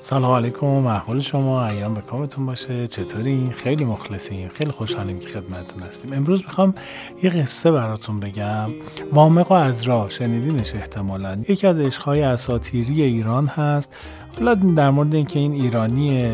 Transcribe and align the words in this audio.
سلام 0.00 0.32
علیکم 0.32 0.66
محول 0.66 1.18
شما 1.18 1.66
ایام 1.66 1.94
به 1.94 2.00
کامتون 2.00 2.46
باشه. 2.46 2.86
چطورین 2.86 3.50
خیلی 3.50 3.84
مخلصیم 3.84 4.48
خیلی 4.48 4.70
خوشحالیم 4.70 5.18
که 5.18 5.28
خدمتتون 5.28 5.82
هستیم. 5.82 6.12
امروز 6.12 6.42
می‌خوام 6.46 6.74
یه 7.22 7.30
قصه 7.30 7.70
براتون 7.70 8.20
بگم. 8.20 8.66
وامق 9.12 9.50
و 9.52 9.54
ازرا 9.54 10.08
شنیدینش 10.08 10.74
احتمالا. 10.74 11.38
یکی 11.48 11.66
از 11.66 11.80
عشقهای 11.80 12.22
اساتیری 12.22 13.02
ایران 13.02 13.46
هست. 13.46 13.96
حالا 14.38 14.54
در 14.54 14.90
مورد 14.90 15.14
اینکه 15.14 15.38
این 15.38 15.52
ایرانی 15.52 16.32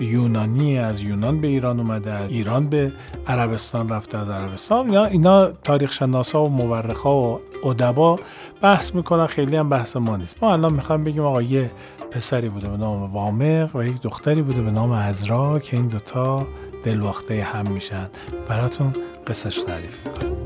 یونانی 0.00 0.78
از 0.78 1.02
یونان 1.02 1.40
به 1.40 1.48
ایران 1.48 1.80
اومده 1.80 2.12
از 2.12 2.30
ایران 2.30 2.68
به 2.68 2.92
عربستان 3.26 3.88
رفته 3.88 4.18
از 4.18 4.30
عربستان. 4.30 4.92
یا 4.92 5.04
اینا 5.04 5.46
تاریخ 5.46 5.92
شناسا 5.92 6.44
و 6.44 6.48
مورخا 6.48 7.20
و 7.20 7.40
ادبا 7.64 8.18
بحث 8.62 8.94
می‌کنن 8.94 9.26
خیلی 9.26 9.56
هم 9.56 9.68
بحث 9.68 9.96
ما 9.96 10.16
نیست. 10.16 10.42
ما 10.42 10.52
الان 10.52 10.72
می‌خوایم 10.72 11.04
بگیم 11.04 11.22
آقا 11.22 11.42
یه 11.42 11.70
پسری 12.10 12.48
بوده 12.48 12.68
به 12.68 12.76
نام 12.76 13.12
وامق 13.12 13.76
و 13.76 13.82
یک 13.82 14.00
دختری 14.02 14.42
بوده 14.42 14.62
به 14.62 14.70
نام 14.70 14.92
ازرا 14.92 15.58
که 15.58 15.76
این 15.76 15.88
دوتا 15.88 16.46
دلواخته 16.84 17.42
هم 17.42 17.72
میشن. 17.72 18.08
براتون 18.48 18.92
قصهش 19.26 19.58
تعریف 19.58 20.06
می‌کنم. 20.06 20.36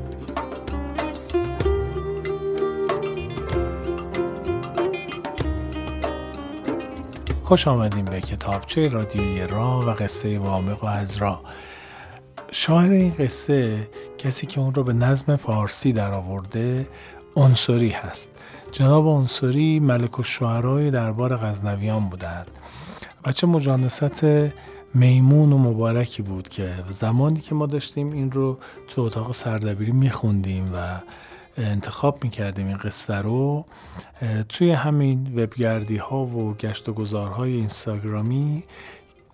خوش 7.52 7.68
آمدیم 7.68 8.04
به 8.04 8.20
کتابچه 8.20 8.88
رادیوی 8.88 9.46
را 9.46 9.80
و 9.80 9.90
قصه 9.90 10.38
وامق 10.38 10.84
و 10.84 10.86
ازرا 10.86 11.40
شاعر 12.52 12.92
این 12.92 13.14
قصه 13.18 13.88
کسی 14.18 14.46
که 14.46 14.60
اون 14.60 14.74
رو 14.74 14.84
به 14.84 14.92
نظم 14.92 15.36
پارسی 15.36 15.92
درآورده 15.92 16.88
عنصری 17.36 17.90
هست. 17.90 18.30
جناب 18.70 19.06
عنصری 19.06 19.80
ملک 19.80 20.18
و 20.18 20.22
شعرهای 20.22 20.90
دربار 20.90 21.36
غزنویان 21.36 22.08
بودند 22.08 22.50
و 23.26 23.32
چه 23.32 23.46
مجانست 23.46 24.24
میمون 24.94 25.52
و 25.52 25.58
مبارکی 25.58 26.22
بود 26.22 26.48
که 26.48 26.74
زمانی 26.90 27.40
که 27.40 27.54
ما 27.54 27.66
داشتیم 27.66 28.12
این 28.12 28.32
رو 28.32 28.58
تو 28.88 29.02
اتاق 29.02 29.32
سردبیری 29.32 29.92
میخوندیم 29.92 30.70
و 30.74 31.00
انتخاب 31.56 32.24
می‌کردیم 32.24 32.66
این 32.66 32.76
قصه 32.76 33.14
رو 33.14 33.64
توی 34.48 34.72
همین 34.72 35.42
وبگردی 35.42 35.96
ها 35.96 36.24
و 36.26 36.54
گشت 36.54 36.88
و 36.88 36.92
گذارهای 36.92 37.52
اینستاگرامی 37.52 38.62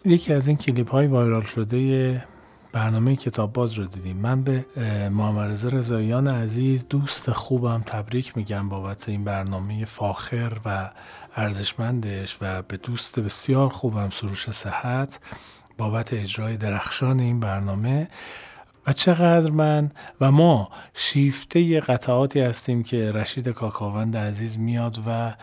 یکی 0.04 0.32
از 0.32 0.48
این 0.48 0.56
کلیپ 0.56 0.90
های 0.90 1.06
وایرال 1.06 1.42
شده 1.42 2.24
برنامه 2.72 3.16
کتاب 3.16 3.52
باز 3.52 3.74
رو 3.74 3.84
دیدیم. 3.84 4.16
من 4.16 4.42
به 4.42 4.64
محمد 5.10 5.74
رضاییان 5.74 6.28
عزیز 6.28 6.88
دوست 6.88 7.30
خوبم 7.30 7.82
تبریک 7.86 8.36
میگم 8.36 8.68
بابت 8.68 9.08
این 9.08 9.24
برنامه 9.24 9.84
فاخر 9.84 10.52
و 10.64 10.90
ارزشمندش 11.36 12.38
و 12.40 12.62
به 12.62 12.76
دوست 12.76 13.20
بسیار 13.20 13.68
خوبم 13.68 14.10
سروش 14.10 14.50
صحت 14.50 15.20
بابت 15.78 16.12
اجرای 16.12 16.56
درخشان 16.56 17.20
این 17.20 17.40
برنامه. 17.40 18.08
و 18.88 18.92
چقدر 18.92 19.50
من 19.50 19.90
و 20.20 20.32
ما 20.32 20.68
شیفته 20.94 21.80
قطعاتی 21.80 22.40
هستیم 22.40 22.82
که 22.82 23.12
رشید 23.12 23.48
کاکاوند 23.48 24.16
عزیز 24.16 24.58
میاد 24.58 24.98
و 25.06 25.34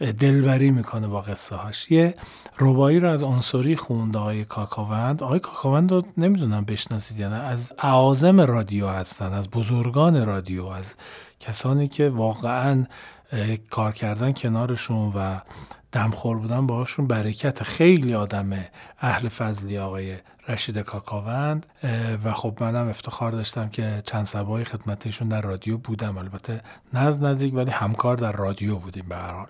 دلبری 0.00 0.70
می‌کنه 0.70 1.08
با 1.08 1.20
قصه 1.20 1.56
هاش 1.56 1.90
یه 1.90 2.14
ربایی 2.58 3.00
رو 3.00 3.10
از 3.10 3.22
عنصری 3.22 3.76
خوند 3.76 4.16
آقای 4.16 4.44
کاکاوند. 4.44 5.22
آقای 5.22 5.38
کاکاوند 5.38 5.92
رو 5.92 6.02
نمی‌دونم 6.16 6.64
بشناسید 6.64 7.20
یعنی 7.20 7.34
از 7.34 7.72
اعاظم 7.78 8.40
رادیو 8.40 8.86
هستن 8.88 9.32
از 9.32 9.50
بزرگان 9.50 10.26
رادیو 10.26 10.64
از 10.64 10.94
کسانی 11.40 11.88
که 11.88 12.08
واقعا 12.08 12.84
کار 13.70 13.92
کردن 13.92 14.32
کنارشون 14.32 15.12
و 15.16 15.38
دمخور 15.92 16.38
بودن 16.38 16.66
باهاشون 16.66 17.06
برکت. 17.06 17.62
خیلی 17.62 18.14
آدم 18.14 18.52
اهل 19.00 19.28
فضلی 19.28 19.78
آقای 19.78 20.16
رشید 20.48 20.78
کاکاوند. 20.78 21.66
و 22.24 22.32
خب 22.32 22.58
منم 22.60 22.88
افتخار 22.88 23.32
داشتم 23.32 23.68
که 23.68 24.02
چند 24.04 24.24
سبای 24.24 24.64
خدمتشون 24.64 25.28
در 25.28 25.40
رادیو 25.40 25.78
بودم. 25.78 26.18
البته 26.18 26.60
نز 26.92 27.22
نزدیک 27.22 27.54
ولی 27.54 27.70
همکار 27.70 28.16
در 28.16 28.32
رادیو 28.32 28.76
بودیم 28.76 29.04
به 29.08 29.16
هر 29.16 29.32
حال. 29.32 29.46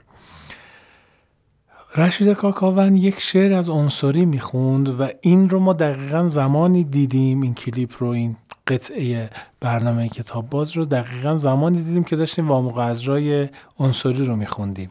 رشید 1.96 2.28
کاکاوند 2.28 2.98
یک 2.98 3.20
شعر 3.20 3.54
از 3.54 3.68
عنصری 3.68 4.24
می‌خوند 4.24 5.00
و 5.00 5.08
این 5.20 5.48
رو 5.48 5.60
ما 5.60 5.72
دقیقا 5.72 6.26
زمانی 6.26 6.84
دیدیم 6.84 7.40
این 7.40 7.54
کلیپ 7.54 7.94
رو 7.98 8.08
این 8.08 8.36
قطعه 8.66 9.30
برنامه 9.60 10.08
کتاب 10.08 10.50
باز 10.50 10.72
رو. 10.72 10.84
دقیقا 10.84 11.34
زمانی 11.34 11.82
دیدیم 11.82 12.04
که 12.04 12.16
داشتیم 12.16 12.48
وامق 12.48 12.78
ازرای 12.78 13.48
عنصری 13.78 14.26
رو 14.26 14.36
میخوندیم. 14.36 14.90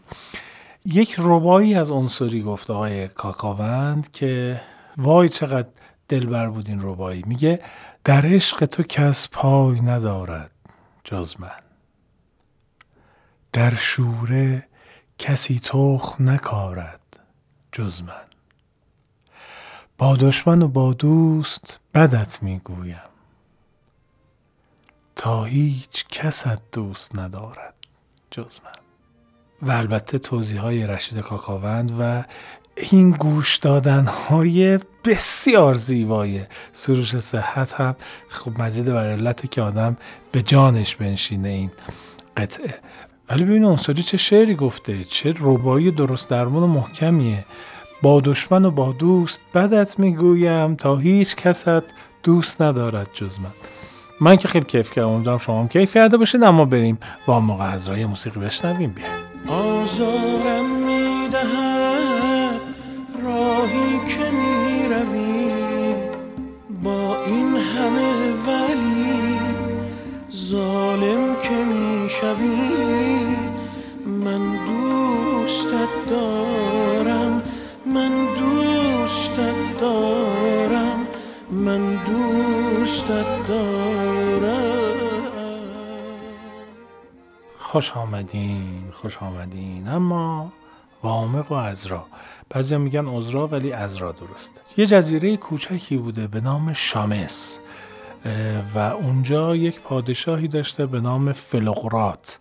یک 0.86 1.16
ربایی 1.18 1.75
از 1.75 1.91
عنصری 1.91 2.41
گفت 2.41 2.72
آقای 2.72 3.08
کاکاوند 3.08 4.12
که 4.12 4.62
وای 4.97 5.30
چقدر 5.30 5.68
دلبر 6.08 6.50
بود 6.50 6.69
این 6.69 6.80
ربایی. 6.81 7.24
میگه 7.28 7.62
در 8.03 8.25
عشق 8.25 8.66
تو 8.66 8.84
کس 8.84 9.30
پای 9.31 9.81
ندارد 9.81 10.52
جز 11.03 11.35
من. 11.40 11.50
در 13.53 13.74
شوره 13.74 14.68
کسی 15.18 15.59
تخم 15.59 16.30
نکارد 16.30 17.19
جز 17.72 18.02
من. 18.02 18.25
با 19.97 20.16
دشمن 20.16 20.62
و 20.62 20.68
با 20.68 20.94
دوست 20.94 21.80
بدت 21.94 22.44
می‌گویم. 22.44 23.15
تا 25.25 25.44
هیچ 25.44 26.06
کست 26.12 26.72
دوست 26.72 27.19
ندارد 27.19 27.74
جز 28.31 28.59
من. 28.66 28.72
و 29.68 29.72
البته 29.72 30.18
توضیح 30.18 30.59
های 30.62 30.88
رشید 30.88 31.19
کاکاوند 31.19 31.97
و 32.00 32.24
این 32.75 33.12
گوش 33.12 33.58
دادن 33.58 34.06
های 34.06 34.80
بسیار 35.06 35.74
زیبای 35.74 36.46
سروش 36.72 37.18
صحت 37.18 37.74
هم 37.74 37.96
خب 38.28 38.62
مزید 38.62 38.85
بر 38.85 39.08
علت 39.08 39.52
که 39.52 39.62
آدم 39.62 39.97
به 40.31 40.41
جانش 40.41 40.96
بنشینه 40.96 41.50
این 41.50 41.72
قطعه. 42.38 42.80
ولی 43.30 43.44
ببین 43.44 43.66
عنصری 43.66 44.03
چه 44.03 44.18
شعری 44.18 44.56
گفته 44.56 45.03
چه 45.03 45.34
ربایی 45.40 45.91
درست 45.91 46.30
درمون 46.30 46.64
و 46.64 46.68
محکمیه. 46.68 47.46
با 48.02 48.22
دشمن 48.22 48.66
و 48.66 48.72
با 48.72 48.91
دوست 48.91 49.41
بدت 49.53 50.00
می‌گویم 50.00 50.75
تا 50.75 50.97
هیچ 50.97 51.35
کست 51.35 51.84
دوست 52.24 52.62
ندارد 52.62 53.09
جز 53.14 53.40
من. 53.40 53.53
من 54.20 54.36
که 54.36 54.48
خیلی 54.48 54.66
کیف 54.66 54.92
کردم 54.92 55.09
امیدوارم 55.09 55.38
شما 55.38 55.59
هم 55.59 55.68
کیف 55.68 55.94
کرده 55.94 56.18
باشید 56.18 56.44
اما 56.44 56.66
بریم 56.66 57.00
با 57.26 57.40
موقع 57.40 57.74
از 57.74 57.90
موسیقی 57.90 58.40
بشنویم. 58.40 58.96
بیایم. 58.96 59.14
آزارم 59.48 60.66
می‌دهد 60.86 62.62
راهی 63.24 64.00
که 64.08 64.31
می‌روی 64.31 65.52
با 66.84 67.18
این 67.26 67.56
همه 67.58 68.14
ولی 68.48 69.40
ظالم 70.36 71.36
که 71.42 71.56
می‌شوی. 71.56 72.96
من 74.06 74.42
دوستت 74.68 76.09
دارم 76.09 77.44
من 77.86 78.12
دوستت 78.40 79.80
دارم 79.82 81.08
من 81.52 82.00
دوستت 82.06 83.47
دارم. 83.47 84.04
خوش 87.75 87.91
آمدین 87.91 88.91
خوش 88.91 89.18
آمدین. 89.18 89.88
اما 89.88 90.53
وامق 91.03 91.52
و 91.52 91.56
ازرا 91.56 92.06
بعضی 92.50 92.78
میگن 92.78 93.08
ازرا 93.08 93.47
ولی 93.47 93.72
ازرا 93.72 94.12
درسته. 94.12 94.62
یه 94.78 94.86
جزیره 94.86 95.38
کوچکی 95.38 95.97
بوده 95.97 96.28
به 96.28 96.41
نام 96.41 96.74
شامس 96.74 97.59
و 98.75 98.80
اونجا 98.80 99.56
یک 99.56 99.80
پادشاهی 99.80 100.47
داشته 100.47 100.85
به 100.85 101.00
نام 101.00 101.31
فلقرات 101.31 102.40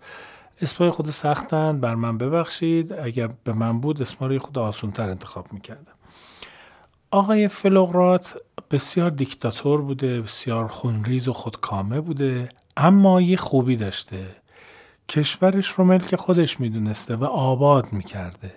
اسمای 0.61 0.91
خود 0.91 1.11
سختن 1.11 1.81
بر 1.81 1.95
من 1.95 2.19
ببخشید. 2.19 2.93
اگر 2.93 3.31
به 3.45 3.53
من 3.53 3.81
بود 3.81 4.03
اسما 4.03 4.29
رو 4.29 4.39
خود 4.39 4.59
آسونتر 4.59 5.11
انتخاب 5.11 5.53
می‌کردم. 5.53 5.95
آقای 7.11 7.49
فلقرات 7.49 8.37
بسیار 8.71 9.11
دیکتاتور 9.11 9.83
بوده 9.83 10.21
بسیار 10.21 10.69
خونریز 10.69 11.29
و 11.29 11.33
خودکامه 11.33 12.01
بوده 12.01 12.49
اما 12.77 13.21
یه 13.21 13.37
خوبی 13.37 13.77
داشته. 13.77 14.44
کشورش 15.09 15.69
رو 15.69 15.85
ملک 15.85 16.17
خودش 16.17 16.61
می‌دونسته 16.61 17.17
و 17.17 17.25
آباد 17.25 17.93
می‌کرده. 17.93 18.55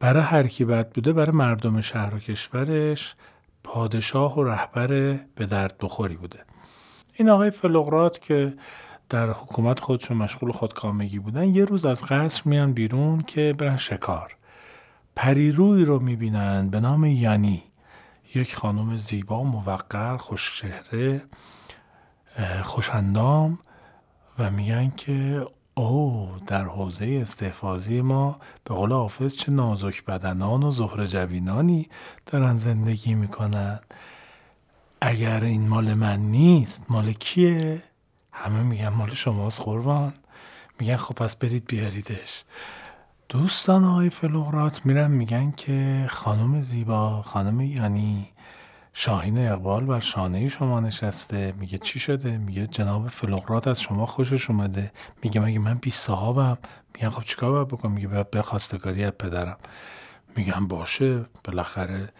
برای 0.00 0.22
هر 0.22 0.46
کی 0.46 0.64
بد 0.64 0.92
بوده 0.92 1.12
برای 1.12 1.36
مردم 1.36 1.80
شهر 1.80 2.14
و 2.14 2.18
کشورش 2.18 3.14
پادشاه 3.64 4.38
و 4.38 4.44
رهبر 4.44 4.88
به 5.34 5.46
درد 5.46 5.74
بخوری 5.80 6.16
بوده. 6.16 6.44
این 7.14 7.30
آقای 7.30 7.50
فلقرات 7.50 8.20
که 8.20 8.54
در 9.08 9.30
حکومت 9.30 9.80
خودشون 9.80 10.16
مشغول 10.16 10.52
خودکامگی 10.52 11.18
بودن 11.18 11.48
یه 11.48 11.64
روز 11.64 11.86
از 11.86 12.04
قصر 12.04 12.42
میان 12.44 12.72
بیرون 12.72 13.20
که 13.20 13.54
برن 13.58 13.76
شکار. 13.76 14.36
پریروی 15.16 15.84
رو 15.84 15.98
می‌بینن 15.98 16.68
به 16.68 16.80
نام 16.80 17.04
یانی. 17.04 17.62
یک 18.34 18.56
خانم 18.56 18.96
زیبا 18.96 19.42
موقر 19.42 20.16
خوشچهره 20.16 21.22
خوشندام 22.62 23.58
و 24.38 24.50
میگن 24.50 24.92
که 24.96 25.46
او 25.78 26.30
در 26.46 26.64
حوزه 26.64 27.18
استحفاظی 27.22 28.00
ما 28.00 28.38
به 28.64 28.74
قول 28.74 28.92
حافظ 28.92 29.36
چه 29.36 29.52
نازک 29.52 30.04
بدنان 30.04 30.62
و 30.62 30.70
زهر 30.70 31.06
جوینانی 31.06 31.88
دارن 32.26 32.54
زندگی 32.54 33.14
می‌کنن. 33.14 33.80
اگر 35.00 35.44
این 35.44 35.68
مال 35.68 35.94
من 35.94 36.20
نیست 36.20 36.84
مال 36.88 37.12
کیه؟ 37.12 37.82
همه 38.32 38.62
میگن 38.62 38.88
مال 38.88 39.14
شماست 39.14 39.60
قربان. 39.62 40.12
میگن 40.80 40.96
خب 40.96 41.14
پس 41.14 41.36
برید 41.36 41.64
بیاریدش. 41.66 42.44
دوستان 43.28 43.84
های 43.84 44.10
فلوغرات 44.10 44.86
میرن 44.86 45.10
میگن 45.10 45.50
که 45.50 46.06
خانم 46.10 46.60
زیبا 46.60 47.22
خانم 47.22 47.60
یانی 47.60 48.28
شاهین 48.92 49.38
اقبال 49.38 49.84
بر 49.84 50.00
شانه 50.00 50.48
شما 50.48 50.80
نشسته 50.80 51.54
میگه 51.58 51.78
چی 51.78 52.00
شده؟ 52.00 52.38
میگه 52.38 52.66
جناب 52.66 53.08
فلوغرات 53.08 53.68
از 53.68 53.80
شما 53.80 54.06
خوشش 54.06 54.50
اومده. 54.50 54.92
میگه 55.22 55.40
مگه 55.40 55.58
من 55.58 55.74
بی 55.74 55.90
صاحبم 55.90 56.58
میگن 56.94 57.10
خب 57.10 57.22
چیکار 57.22 57.52
باید 57.52 57.68
بکنم؟ 57.68 57.92
میگه 57.92 58.08
باید 58.08 58.30
بر 58.30 58.42
خواستگاری 58.42 59.04
از 59.04 59.12
پدرم. 59.12 59.56
میگن 60.36 60.66
باشه 60.66 61.24
بالاخره 61.44 62.12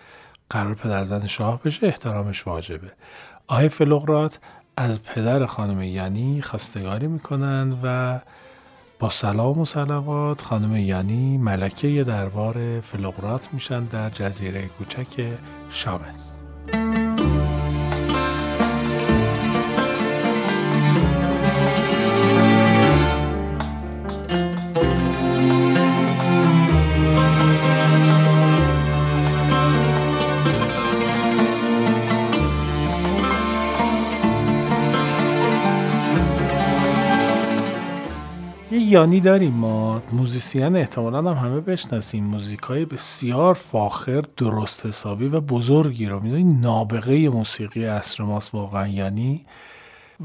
قرار 0.50 0.74
پدرزن 0.74 1.26
شاه 1.26 1.62
بشه 1.62 1.86
احترامش 1.86 2.46
واجبه. 2.46 2.92
آقای 3.46 3.68
فلوغرات 3.68 4.40
از 4.76 5.02
پدر 5.02 5.46
خانم 5.46 5.82
یعنی 5.82 6.42
خواستگاری 6.42 7.06
می‌کنند 7.06 7.80
و 7.82 8.20
با 8.98 9.10
سلام 9.10 9.58
و 9.58 9.64
سلوات 9.64 10.42
خانم 10.42 10.76
یعنی 10.76 11.38
ملکه 11.38 12.04
دربار 12.04 12.80
فلوغرات 12.80 13.48
میشن 13.52 13.84
در 13.84 14.10
جزیره 14.10 14.66
کوچک 14.68 15.32
شامس 15.70 16.37
thank 16.70 16.98
you 16.98 17.07
یانی 38.98 39.20
داریم. 39.20 39.52
ما 39.52 40.02
موزیسین 40.12 40.76
احتمالا 40.76 41.18
هم 41.18 41.48
همه 41.48 41.60
بشناسیم. 41.60 42.24
موزیک 42.24 42.60
های 42.60 42.84
بسیار 42.84 43.54
فاخر 43.54 44.22
درست 44.36 44.86
حسابی 44.86 45.26
و 45.26 45.40
بزرگی 45.40 46.06
رو. 46.06 46.20
می‌دونی 46.20 46.44
نابغه 46.44 47.28
موسیقی 47.28 47.84
اصر 47.84 48.24
ماست 48.24 48.54
واقعا. 48.54 48.88
یانی 48.88 49.44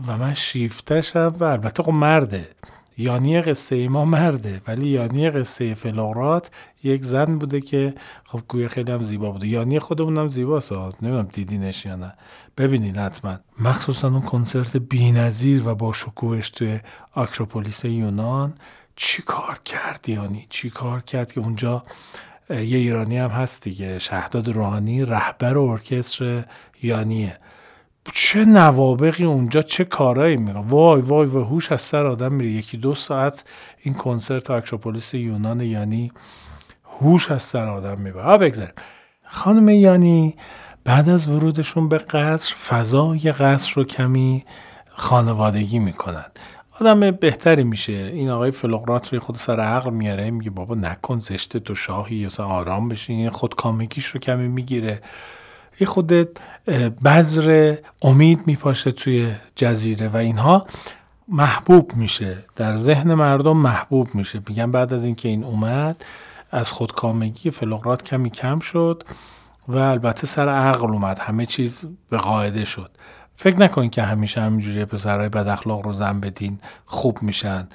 و 0.07 0.17
من 0.17 0.33
شیفتشم 0.33 1.33
و 1.39 1.43
البته 1.43 1.83
خب 1.83 1.91
مرده. 1.91 2.47
یانی 2.97 3.41
قصه 3.41 3.87
ما 3.87 4.05
مرده 4.05 4.61
ولی 4.67 4.87
یانی 4.87 5.29
قصه 5.29 5.73
فلورات 5.73 6.51
یک 6.83 7.03
زن 7.03 7.37
بوده 7.37 7.61
که 7.61 7.93
خب 8.23 8.41
گویا 8.47 8.67
خیلی 8.67 8.91
هم 8.91 9.01
زیبا 9.01 9.31
بوده. 9.31 9.47
یانی 9.47 9.79
خودمون 9.79 10.17
هم 10.17 10.27
زیباست. 10.27 10.73
نمی‌دونم 10.73 11.27
دیدینش 11.33 11.85
یا 11.85 11.95
نه. 11.95 12.13
ببینین 12.57 12.95
حتما. 12.95 13.37
مخصوصا 13.59 14.07
اون 14.07 14.21
کنسرت 14.21 14.77
بینظیر 14.77 15.67
و 15.67 15.75
با 15.75 15.93
شکوهش 15.93 16.49
توی 16.49 16.79
آکروپولیس 17.13 17.85
یونان. 17.85 18.53
چی 18.95 19.21
کار 19.21 19.59
کرد 19.65 20.09
یانی؟ 20.09 20.45
چی 20.49 20.69
کار 20.69 21.01
کرد 21.01 21.31
که 21.31 21.39
اونجا 21.39 21.83
یه 22.49 22.57
ایرانی 22.57 23.17
هم 23.17 23.29
هست 23.29 23.63
دیگه. 23.63 23.99
شهداد 23.99 24.49
روحانی 24.49 25.05
رهبر 25.05 25.57
ارکستر 25.57 26.45
یانیه. 26.83 27.39
چه 28.11 28.45
نوابقی 28.45 29.25
اونجا 29.25 29.61
چه 29.61 29.85
کارایی 29.85 30.37
میگن 30.37 30.57
وای 30.57 31.01
وای 31.01 31.27
و 31.27 31.43
هوش 31.43 31.71
از 31.71 31.81
سر 31.81 32.05
آدم 32.05 32.33
میره. 32.33 32.51
یکی 32.51 32.77
دو 32.77 32.95
ساعت 32.95 33.43
این 33.81 33.93
کنسرت 33.93 34.49
اکروپولیس 34.49 35.13
یونان 35.13 35.61
یعنی 35.61 36.11
هوش 36.99 37.31
از 37.31 37.43
سر 37.43 37.67
آدم 37.67 38.01
می‌بره. 38.01 38.23
ها 38.23 38.37
بگذاریم. 38.37 38.73
خانم 39.23 39.69
یعنی 39.69 40.35
بعد 40.83 41.09
از 41.09 41.27
ورودشون 41.27 41.89
به 41.89 41.97
قصر 41.97 42.55
فضای 42.55 43.19
قصر 43.19 43.73
رو 43.75 43.83
کمی 43.83 44.45
خانوادگی 44.89 45.79
می‌کنن. 45.79 46.25
آدم 46.79 47.11
بهتری 47.11 47.63
میشه. 47.63 47.93
این 47.93 48.29
آقای 48.29 48.51
فلقرات 48.51 49.09
روی 49.09 49.19
خود 49.19 49.35
سر 49.35 49.59
عقل 49.59 49.89
میاره 49.89 50.31
میگه 50.31 50.49
بابا 50.49 50.75
نکن 50.75 51.19
زشته 51.19 51.59
تو 51.59 51.75
شاهی 51.75 52.15
یا 52.15 52.29
آرام 52.45 52.89
بشین 52.89 53.29
خود 53.29 53.55
کامگیش 53.55 54.05
رو 54.05 54.19
کمی 54.19 54.47
می‌گیره. 54.47 55.01
یه 55.79 55.87
خود 55.87 56.13
بذر 57.05 57.75
امید 58.01 58.39
میپاشه 58.45 58.91
توی 58.91 59.31
جزیره 59.55 60.07
و 60.07 60.17
اینها 60.17 60.65
محبوب 61.27 61.95
میشه. 61.95 62.37
در 62.55 62.73
ذهن 62.73 63.13
مردم 63.13 63.57
محبوب 63.57 64.15
میشه. 64.15 64.41
میگن 64.49 64.71
بعد 64.71 64.93
از 64.93 65.05
اینکه 65.05 65.29
این 65.29 65.43
اومد 65.43 66.05
از 66.51 66.71
خودکامگی 66.71 67.51
فلقرات 67.51 68.03
کمی 68.03 68.29
کم 68.29 68.59
شد 68.59 69.03
و 69.67 69.77
البته 69.77 70.27
سر 70.27 70.49
عقل 70.49 70.91
اومد. 70.91 71.19
همه 71.19 71.45
چیز 71.45 71.85
به 72.09 72.17
قاعده 72.17 72.65
شد. 72.65 72.91
فکر 73.35 73.59
نکنید 73.59 73.91
که 73.91 74.03
همیشه 74.03 74.41
همینجوری 74.41 74.85
پسرهای 74.85 75.29
بد 75.29 75.47
اخلاق 75.47 75.85
رو 75.85 75.91
زن 75.91 76.19
بدین 76.19 76.59
خوب 76.85 77.23
میشن. 77.23 77.67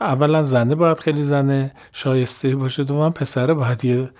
اولا 0.00 0.42
زنده 0.42 0.74
باید 0.74 1.00
خیلی 1.00 1.22
زنه 1.22 1.72
شایسته 1.92 2.56
باشه. 2.56 2.84
دوم 2.84 3.12
پسره 3.12 3.54
باید 3.54 3.84
یه 3.84 4.10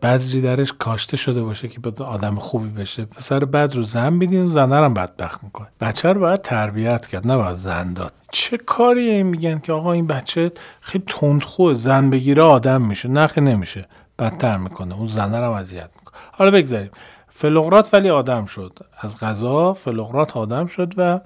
بعضی 0.00 0.40
درش 0.40 0.72
کاشته 0.78 1.16
شده 1.16 1.42
باشه 1.42 1.68
که 1.68 1.80
به 1.80 2.04
آدم 2.04 2.34
خوبی 2.34 2.68
بشه. 2.68 3.04
پسر 3.04 3.44
بد 3.44 3.74
رو 3.74 3.82
زن 3.82 4.12
میدین 4.12 4.46
زنه 4.46 4.80
رو 4.80 4.90
بدبخت 4.90 5.44
می‌کنه. 5.44 5.68
بچه 5.80 6.12
رو 6.12 6.20
باید 6.20 6.42
تربیت 6.42 7.06
کرد 7.06 7.26
نه 7.26 7.36
باید 7.36 7.52
زن 7.52 7.92
داد. 7.92 8.12
چه 8.32 8.56
کاری 8.56 9.22
میگن 9.22 9.58
که 9.58 9.72
آقا 9.72 9.92
این 9.92 10.06
بچه 10.06 10.52
خیلی 10.80 11.04
تندخوه 11.06 11.74
زن 11.74 12.10
بگیره 12.10 12.42
آدم 12.42 12.82
میشه. 12.82 13.08
نخه 13.08 13.40
نمیشه. 13.40 13.88
بدتر 14.18 14.56
می‌کنه. 14.56 14.94
اون 14.94 15.06
زنه 15.06 15.40
رو 15.40 15.52
اذیت 15.52 15.90
می‌کنه. 15.98 16.20
حالا 16.32 16.50
بگذاریم. 16.50 16.90
فلغرات 17.28 17.94
ولی 17.94 18.10
آدم 18.10 18.44
شد. 18.44 18.78
از 18.98 19.20
غذا 19.20 19.74
فلغرات 19.74 20.36
آدم 20.36 20.66
شد 20.66 20.94
و 20.96 21.20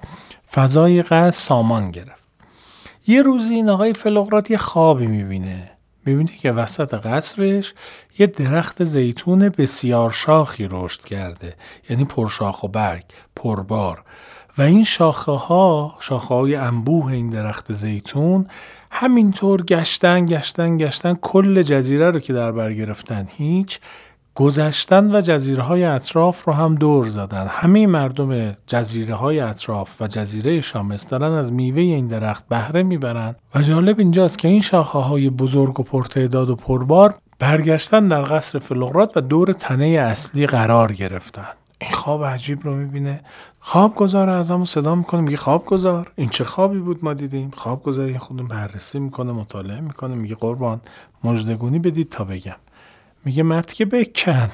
فضای 0.53 1.03
قصد 1.03 1.31
سامان 1.31 1.91
گرفت. 1.91 2.23
یه 3.07 3.23
روزی 3.23 3.55
این 3.55 3.71
آقای 3.71 3.93
فلغرات 3.93 4.51
یه 4.51 4.57
خوابی 4.57 5.07
می‌بینه. 5.07 5.71
می‌بینی 6.07 6.39
که 6.39 6.53
وسط 6.53 6.95
قصرش 6.95 7.75
یه 8.19 8.27
درخت 8.27 8.85
زیتون 8.85 9.49
بسیار 9.49 10.11
شاخی 10.11 10.69
رشد 10.71 11.05
کرده. 11.05 11.55
یعنی 11.91 12.05
پرشاخ 12.05 12.65
و 12.65 12.69
برگ 12.69 13.05
پربار. 13.37 14.03
و 14.59 14.63
این 14.63 14.85
شاخه 14.85 15.33
ها 15.33 15.97
شاخه 16.01 16.35
های 16.35 16.55
انبوه 16.55 17.13
این 17.13 17.31
درخت 17.31 17.73
زیتون 17.73 18.47
همینطور 18.91 19.63
گشتن 19.63 20.27
گشتن 20.27 20.77
گشتن 20.77 21.15
کل 21.15 21.63
جزیره 21.63 22.11
رو 22.11 22.21
که 22.21 22.33
در 22.33 22.53
بر 22.53 22.73
گرفتن 22.73 23.29
هیچ 23.37 23.81
گذشتن 24.41 25.17
و 25.17 25.21
جزیره 25.21 25.63
های 25.63 25.85
اطراف 25.85 26.45
رو 26.45 26.53
هم 26.53 26.75
دور 26.75 27.09
زدن. 27.09 27.47
همه 27.51 27.87
مردم 27.87 28.57
جزیره 28.67 29.15
های 29.15 29.41
اطراف 29.41 30.03
و 30.03 30.07
جزیره 30.07 30.61
شامس 30.61 31.09
دارن 31.09 31.33
از 31.33 31.53
میوه 31.53 31.81
این 31.81 32.07
درخت 32.07 32.49
بهره 32.49 32.83
می‌برند 32.83 33.37
و 33.55 33.63
جالب 33.63 33.99
اینجاست 33.99 34.39
که 34.39 34.49
این 34.49 34.61
شاخه 34.61 34.99
های 34.99 35.31
بزرگ 35.31 35.81
و 35.81 35.83
پرتعداد 35.83 36.51
و 36.51 36.57
پربار 36.57 37.15
برگشتن 37.39 38.09
در 38.09 38.23
قصر 38.23 38.59
فلغرات 38.59 39.17
و 39.17 39.21
دور 39.21 39.53
تنه 39.53 39.87
اصلی 39.87 40.47
قرار 40.47 40.93
گرفتن. 40.93 41.49
این 41.81 41.93
خواب 41.93 42.25
عجیب 42.25 42.65
رو 42.65 42.77
می‌بینه. 42.77 43.21
خواب 43.61 43.95
گذار 43.95 44.31
اعظم 44.31 44.65
صدا 44.65 44.95
می‌کنه 44.95 45.21
میگه 45.21 45.37
خواب 45.37 45.67
گذار 45.67 46.13
این 46.17 46.29
چه 46.29 46.45
خوابی 46.45 46.79
بود 46.79 47.05
ما 47.05 47.15
دیدیم. 47.15 47.51
خواب 47.57 47.83
گذار 47.83 48.19
خودمون 48.19 48.49
بررسی 48.49 48.99
می‌کنه 48.99 49.33
مطالعه 49.33 49.81
می‌کنه 49.81 50.15
میگه 50.15 50.35
قربان 50.35 50.81
مجدگونی 51.25 51.79
بدید 51.79 52.09
تا 52.09 52.25
بگم. 52.25 52.57
میگه 53.25 53.43
مرد 53.43 53.73
که 53.73 53.85
بکن. 53.85 54.51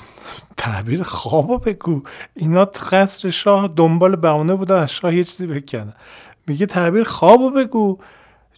تعبیر 0.56 1.02
خوابو 1.02 1.58
بگو. 1.58 2.02
اینا 2.34 2.64
قصر 2.64 3.30
شاه 3.30 3.68
دنبال 3.76 4.16
بهانه 4.16 4.54
بودن 4.54 4.76
از 4.76 4.92
شاه 4.92 5.14
یه 5.14 5.24
چیزی 5.24 5.46
بکنه. 5.46 5.94
میگه 6.46 6.66
تعبیر 6.66 7.04
خوابو 7.04 7.50
بگو. 7.50 7.98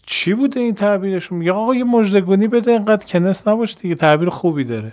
چی 0.07 0.35
بوده 0.35 0.61
این 0.61 0.75
تعبیرشون؟ 0.75 1.39
میگه 1.39 1.53
آقا 1.53 1.75
یه 1.75 1.85
مجدگونی 1.85 2.49
بده 2.49 2.71
اینقدر 2.71 3.07
کنس 3.07 3.49
نباش 3.49 3.75
دیگه 3.75 3.95
تعبیر 3.95 4.31
خوبی 4.31 4.65
داره. 4.65 4.93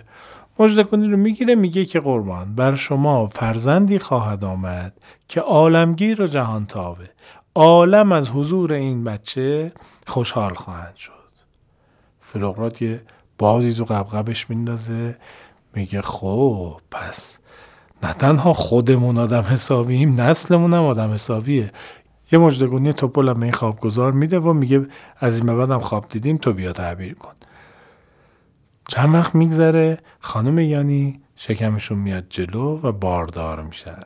مجدگونی 0.58 1.08
رو 1.08 1.16
می‌گیره 1.16 1.54
میگه 1.54 1.84
که 1.84 2.00
قربان 2.00 2.54
بر 2.54 2.74
شما 2.74 3.26
فرزندی 3.26 3.98
خواهد 3.98 4.44
آمد 4.44 4.92
که 5.28 5.40
عالمگیر 5.40 6.22
و 6.22 6.26
جهان 6.26 6.66
تابه. 6.66 7.10
عالم 7.54 8.12
از 8.12 8.30
حضور 8.30 8.72
این 8.72 9.04
بچه 9.04 9.72
خوشحال 10.06 10.54
خواهند 10.54 10.96
شد. 10.96 11.12
فلقرات 12.20 12.82
یه 12.82 13.02
بازی 13.38 13.74
تو 13.74 13.84
قبقبش 13.84 14.50
میندازه. 14.50 15.16
میگه 15.74 16.02
خب 16.02 16.80
پس 16.90 17.38
نه 18.02 18.12
تنها 18.12 18.52
خودمون 18.52 19.18
آدم 19.18 19.42
حسابیم 19.42 20.20
نسلمون 20.20 20.74
هم 20.74 20.82
آدم 20.82 21.12
حسابیه. 21.12 21.72
یه 22.32 22.38
مجدگونی 22.38 22.92
توپل 22.92 23.28
هم 23.28 23.42
این 23.42 23.52
خوابگذار 23.52 24.12
میده 24.12 24.38
و 24.38 24.52
میگه 24.52 24.86
از 25.18 25.38
این 25.38 25.56
بعد 25.56 25.70
هم 25.70 25.80
خواب 25.80 26.08
دیدیم 26.08 26.36
تو 26.36 26.52
بیا 26.52 26.72
تعبیر 26.72 27.14
کن. 27.14 27.32
چند 28.88 29.14
وقت 29.14 29.34
میگذره؟ 29.34 29.98
خانم 30.20 30.58
یانی 30.58 31.20
شکمشون 31.36 31.98
میاد 31.98 32.24
جلو 32.30 32.80
و 32.82 32.92
باردار 32.92 33.62
میشن. 33.62 34.00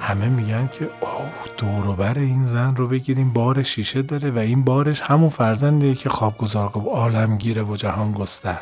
همه 0.00 0.28
میگن 0.28 0.66
که 0.66 0.84
اوه 0.84 1.30
دوروبر 1.58 2.18
این 2.18 2.42
زن 2.42 2.76
رو 2.76 2.88
بگیریم 2.88 3.32
بار 3.32 3.62
شیشه 3.62 4.02
داره 4.02 4.30
و 4.30 4.38
این 4.38 4.64
بارش 4.64 5.00
همون 5.02 5.28
فرزندیه 5.28 5.94
که 5.94 6.08
خوابگزار 6.08 6.68
گفت 6.68 6.86
عالمگیره 6.86 7.62
و 7.62 7.76
جهان 7.76 8.12
گستر. 8.12 8.60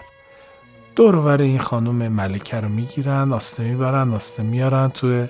دوروبر 0.97 1.43
این 1.43 1.59
خانم 1.59 2.13
ملکه 2.13 2.61
رو 2.61 2.69
می‌گیرن 2.69 3.33
آسته 3.33 3.65
می‌برن 3.65 4.15
آسته 4.15 4.43
میارن 4.43 4.89
توی 4.89 5.29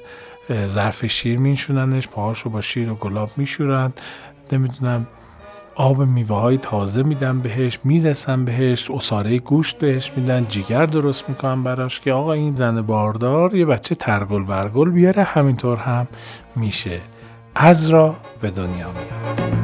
ظرف 0.67 1.07
شیر 1.07 1.39
میشوننش 1.39 2.09
پاهاشو 2.09 2.51
با 2.51 2.61
شیر 2.61 2.91
و 2.91 2.95
گلاب 2.95 3.31
میشورن. 3.37 3.93
نمی‌دونم 4.53 5.07
آب 5.79 6.03
میوه 6.03 6.37
های 6.37 6.59
تازه 6.59 7.03
میدن 7.03 7.41
بهش 7.41 7.79
می‌رسن 7.85 8.45
بهش 8.45 8.91
اصاره 8.91 9.39
گوشت 9.39 9.79
بهش 9.79 10.13
میدن 10.17 10.47
جیگر 10.49 10.87
درست 10.87 11.29
می‌کنن 11.29 11.63
براش 11.63 12.01
که 12.01 12.13
آقا 12.13 12.33
این 12.33 12.55
زن 12.55 12.83
باردار 12.83 13.55
یه 13.55 13.65
بچه 13.65 13.95
ترگل 13.95 14.43
ورگل 14.49 14.91
بیاره 14.91 15.23
همینطور 15.23 15.77
هم 15.77 16.07
میشه. 16.57 17.01
از 17.55 17.91
را 17.91 18.17
به 18.41 18.51
دنیا 18.51 18.93
میاد. 18.93 19.58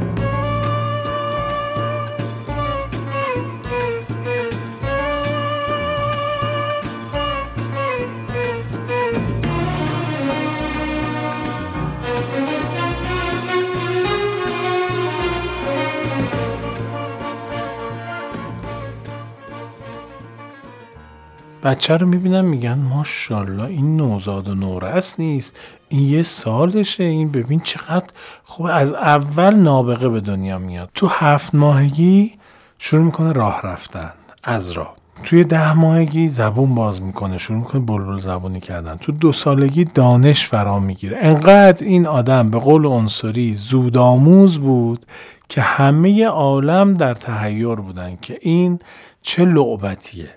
بچه 21.65 21.97
رو 21.97 22.07
می‌بینن 22.07 22.41
میگن 22.41 22.75
ماشاءالله 22.75 23.65
این 23.65 23.97
نوزاد 23.97 24.49
و 24.49 24.55
نورس 24.55 25.21
نیست. 25.21 25.59
این 25.89 26.03
یه 26.03 26.23
سالشه. 26.23 27.05
این 27.05 27.31
ببین 27.31 27.61
چقدر 27.61 28.07
خوب. 28.45 28.67
از 28.67 28.93
اول 28.93 29.55
نابغه 29.55 30.09
به 30.09 30.21
دنیا 30.21 30.59
میاد. 30.59 30.91
تو 30.95 31.07
هفت 31.07 31.55
ماهگی 31.55 32.33
شروع 32.79 33.03
می‌کنه 33.05 33.33
راه 33.33 33.61
رفتن. 33.63 34.11
از 34.45 34.71
راه. 34.71 34.97
توی 35.25 35.45
ده 35.45 35.73
ماهگی 35.73 36.29
زبون 36.29 36.75
باز 36.75 37.03
می‌کنه. 37.03 37.39
شروع 37.39 37.59
می‌کنه 37.59 37.81
بلبل 37.81 38.19
زبونی 38.19 38.61
کردن. 38.61 38.97
تو 38.97 39.13
دو 39.13 39.33
سالگی 39.33 39.85
دانش 39.85 40.47
فرا 40.47 40.79
می‌گیره. 40.79 41.19
انقدر 41.21 41.87
این 41.87 42.07
آدم 42.07 42.51
به 42.51 42.59
قول 42.59 42.87
عنصری 42.87 43.55
زودآموز 43.55 44.59
بود 44.59 45.07
که 45.49 45.61
همه 45.61 46.27
عالم 46.27 46.95
در 46.95 47.15
تحیر 47.15 47.75
بودن 47.75 48.17
که 48.23 48.39
این 48.41 48.79
چه 49.23 49.45
لعبتیه. 49.45 50.29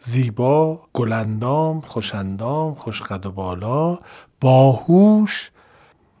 زیبا، 0.00 0.80
گلندام، 0.92 1.80
خوشندام، 1.80 2.74
خوشقد 2.74 3.26
و 3.26 3.30
بالا، 3.30 3.98
باهوش 4.40 5.50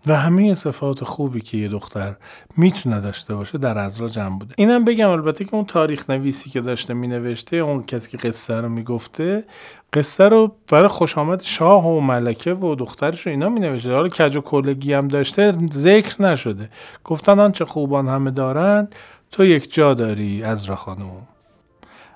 و 0.06 0.16
همه 0.16 0.54
صفات 0.54 1.04
خوبی 1.04 1.40
که 1.40 1.58
یه 1.58 1.68
دختر 1.68 2.16
می‌تونه 2.56 3.00
داشته 3.00 3.34
باشه 3.34 3.58
در 3.58 3.78
ازرا 3.78 4.08
جمع 4.08 4.38
بوده. 4.38 4.54
اینم 4.58 4.84
بگم 4.84 5.10
البته 5.10 5.44
که 5.44 5.54
اون 5.54 5.64
تاریخ 5.64 6.10
نویسی 6.10 6.50
که 6.50 6.60
داشته 6.60 6.94
مینوشته 6.94 7.56
اون 7.56 7.82
کسی 7.82 8.10
که 8.10 8.16
قصه 8.16 8.60
رو 8.60 8.68
می‌گفته 8.68 9.44
قصه 9.92 10.28
رو 10.28 10.52
برای 10.68 10.88
خوش 10.88 11.18
آمد 11.18 11.42
شاه 11.42 11.86
و 11.86 12.00
ملکه 12.00 12.54
و 12.54 12.74
دخترش 12.74 13.26
رو 13.26 13.32
اینا 13.32 13.48
مینوشته. 13.48 13.92
حالا 13.92 14.08
کج 14.08 14.36
و 14.36 14.40
کلگی 14.40 14.92
هم 14.92 15.08
داشته 15.08 15.54
ذکر 15.72 16.22
نشده. 16.22 16.68
گفتن 17.04 17.40
آنچه 17.40 17.64
خوبان 17.64 18.08
همه 18.08 18.30
دارند 18.30 18.94
تو 19.30 19.44
یک 19.44 19.74
جا 19.74 19.94
داری 19.94 20.42
از 20.42 20.70
خانم. 20.70 21.26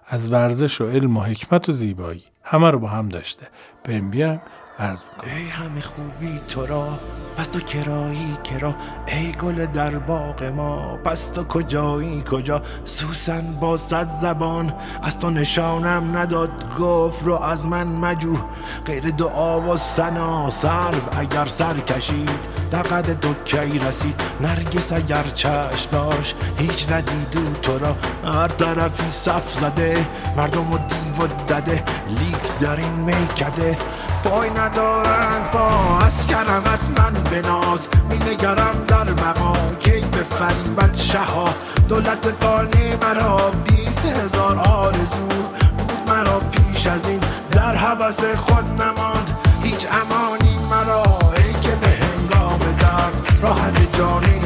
از 0.06 0.32
ورزش 0.32 0.80
و 0.80 0.88
علم 0.88 1.16
و 1.16 1.20
حکمت 1.20 1.68
و 1.68 1.72
زیبایی. 1.72 2.24
همه 2.42 2.70
رو 2.70 2.78
با 2.78 2.88
هم 2.88 3.08
داشته. 3.08 3.46
بریم 3.84 4.10
بیایم. 4.10 4.40
عرض 4.78 5.02
ای 5.22 5.48
همه 5.48 5.80
خوبی 5.80 6.40
تو 6.48 6.66
را 6.66 6.88
پس 7.36 7.46
تو 7.46 7.60
کرایی 7.60 8.38
کرا 8.44 8.74
ای 9.06 9.32
گل 9.32 9.66
در 9.66 9.98
باغ 9.98 10.42
ما 10.44 10.96
پس 10.96 11.28
تو 11.28 11.44
کجایی؟ 11.44 12.22
کجا؟ 12.30 12.62
سوسن 12.84 13.54
با 13.60 13.76
صد 13.76 14.10
زبان 14.20 14.72
از 15.02 15.18
تو 15.18 15.30
نشانم 15.30 16.18
نداد 16.18 16.78
گفت 16.78 17.24
رو 17.24 17.34
از 17.34 17.66
من 17.66 17.86
مجو 17.86 18.36
غیر 18.86 19.10
دعا 19.10 19.60
و 19.60 19.76
سنا 19.76 20.50
سرو 20.50 21.18
اگر 21.18 21.44
سر 21.44 21.78
کشید 21.78 22.48
در 22.70 22.82
قد 22.82 23.20
تو 23.20 23.34
کی 23.44 23.78
رسید؟ 23.78 24.20
نرگس 24.40 24.92
اگر 24.92 25.24
چشم 25.34 25.90
داشت 25.90 26.36
هیچ 26.58 26.92
ندیدو 26.92 27.52
تو 27.62 27.78
را. 27.78 27.96
هر 28.24 28.48
طرفی 28.48 29.10
صف 29.10 29.52
زده 29.52 30.06
مردم 30.36 30.72
و 30.72 30.78
دیو 30.78 31.26
دده 31.26 31.84
لیک 32.08 32.58
در 32.60 32.76
این 32.76 32.92
میکده. 32.92 33.76
پای 34.24 34.50
ندارند 34.50 35.50
با 35.50 35.98
از 36.06 36.26
کرمت 36.26 37.00
من 37.00 37.12
بناز 37.12 37.88
می 38.10 38.16
نگرم 38.16 38.84
در 38.88 39.04
بقا 39.04 39.56
کی 39.80 40.00
به 40.00 40.16
فریبت 40.16 40.96
شها. 40.96 41.54
دولت 41.88 42.32
فانی 42.40 42.96
مرا 43.02 43.50
بیست 43.50 44.04
هزار 44.04 44.58
آرزو 44.58 45.26
بود 45.78 46.08
مرا 46.08 46.40
پیش 46.40 46.86
از 46.86 47.08
این 47.08 47.20
در 47.50 47.76
حبس 47.76 48.24
خود 48.24 48.82
نماند. 48.82 49.30
هیچ 49.62 49.86
امانی 49.92 50.58
مرا 50.70 51.02
ای 51.36 51.52
که 51.60 51.70
به 51.70 51.88
هنگام 51.88 52.58
درد 52.80 53.22
راحت 53.42 53.96
جانی 53.98 54.43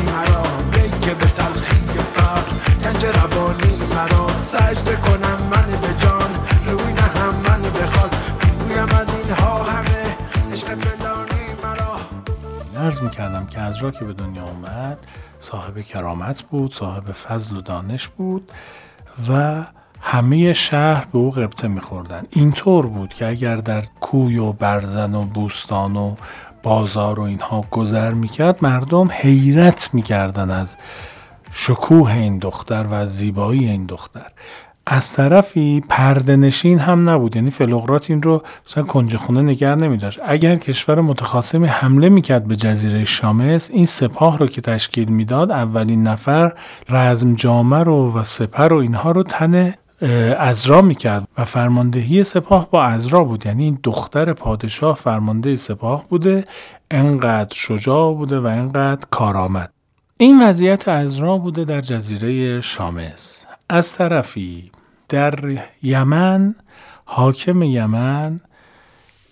عرض 12.88 13.02
می‌کردم 13.02 13.46
که 13.46 13.60
از 13.60 13.76
را 13.76 13.90
که 13.90 14.04
به 14.04 14.12
دنیا 14.12 14.42
آمد 14.42 14.98
صاحب 15.40 15.80
کرامت 15.80 16.42
بود 16.42 16.74
صاحب 16.74 17.12
فضل 17.12 17.56
و 17.56 17.60
دانش 17.60 18.08
بود 18.08 18.50
و 19.28 19.64
همه 20.00 20.52
شهر 20.52 21.04
به 21.12 21.18
او 21.18 21.30
قبطه 21.30 21.68
میخوردن. 21.68 22.24
اینطور 22.30 22.86
بود 22.86 23.14
که 23.14 23.26
اگر 23.26 23.56
در 23.56 23.84
کوی 24.00 24.38
و 24.38 24.52
برزن 24.52 25.14
و 25.14 25.22
بوستان 25.22 25.96
و 25.96 26.14
بازار 26.62 27.20
و 27.20 27.22
اینها 27.22 27.64
گذر 27.70 28.14
می‌کرد 28.14 28.64
مردم 28.64 29.08
حیرت 29.12 29.90
می‌کردن 29.92 30.50
از 30.50 30.76
شکوه 31.50 32.12
این 32.12 32.38
دختر 32.38 32.86
و 32.90 33.06
زیبایی 33.06 33.68
این 33.68 33.86
دختر. 33.86 34.30
از 34.90 35.12
طرفی 35.12 35.82
پردنشین 35.88 36.78
هم 36.78 37.08
نبود. 37.10 37.36
یعنی 37.36 37.50
فلوقرات 37.50 38.10
این 38.10 38.22
رو 38.22 38.42
مثلا 38.66 38.84
کنج 38.84 39.16
خونه 39.16 39.42
نگر 39.42 39.74
نمی 39.74 39.98
اگر 40.24 40.56
کشور 40.56 41.00
متخاصمی 41.00 41.66
حمله 41.66 42.08
می‌کرد 42.08 42.48
به 42.48 42.56
جزیره 42.56 43.04
شامس 43.04 43.70
این 43.70 43.86
سپاه 43.86 44.38
رو 44.38 44.46
که 44.46 44.60
تشکیل 44.60 45.08
می‌داد 45.08 45.50
اولین 45.50 46.02
نفر 46.02 46.52
رزم 46.88 47.34
جامه 47.34 47.78
رو 47.78 48.12
و 48.12 48.22
سپر 48.22 48.72
و 48.72 48.76
اینها 48.76 49.12
رو 49.12 49.22
تن 49.22 49.74
ازرا 50.38 50.82
می‌کرد 50.82 51.28
و 51.38 51.44
فرماندهی 51.44 52.22
سپاه 52.22 52.70
با 52.70 52.84
ازرا 52.84 53.24
بود. 53.24 53.46
یعنی 53.46 53.64
این 53.64 53.78
دختر 53.82 54.32
پادشاه 54.32 54.96
فرمانده 54.96 55.56
سپاه 55.56 56.04
بوده 56.08 56.44
انقدر 56.90 57.54
شجاع 57.54 58.14
بوده 58.14 58.40
و 58.40 58.46
انقدر 58.46 59.06
کارآمد. 59.10 59.72
این 60.18 60.42
وضعیت 60.42 60.88
ازرا 60.88 61.38
بوده 61.38 61.64
در 61.64 61.80
جزیره 61.80 62.60
شامس. 62.60 63.46
از 63.68 63.92
طرفی 63.92 64.70
در 65.08 65.64
یمن 65.82 66.54
حاکم 67.04 67.62
یمن 67.62 68.40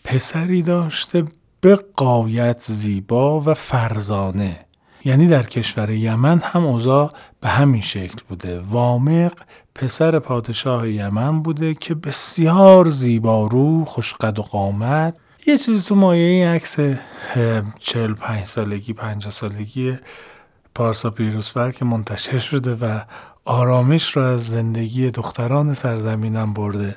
پسری 0.05 0.63
داشته 0.63 1.25
به 1.61 1.77
قایت 1.97 2.61
زیبا 2.61 3.41
و 3.41 3.55
فرزانه. 3.55 4.67
یعنی 5.05 5.27
در 5.27 5.43
کشور 5.43 5.91
یمن 5.91 6.39
هم 6.39 6.67
اوضاع 6.67 7.13
به 7.41 7.49
همین 7.49 7.81
شکل 7.81 8.19
بوده. 8.29 8.61
وامق 8.61 9.33
پسر 9.75 10.19
پادشاه 10.19 10.91
یمن 10.91 11.43
بوده 11.43 11.75
که 11.75 11.95
بسیار 11.95 12.89
زیبارو 12.89 13.85
خوشقد 13.85 14.39
و 14.39 14.43
قامت. 14.43 15.19
یه 15.47 15.59
چیزی 15.59 15.89
تو 15.89 15.95
مایه 15.95 16.29
این 16.29 16.47
عکس 16.47 16.77
چل 17.79 18.15
پنج 18.15 18.45
سالگی 18.45 18.93
پنجاه 18.93 19.33
سالگی 19.33 19.99
پارسا 20.75 21.11
پیروزفر 21.11 21.71
که 21.71 21.85
منتشر 21.85 22.39
شده 22.39 22.75
و 22.75 23.01
آرامش 23.47 24.17
رو 24.17 24.23
از 24.23 24.49
زندگی 24.49 25.11
دختران 25.11 25.75
سرزمینم 25.75 26.55
برده. 26.55 26.97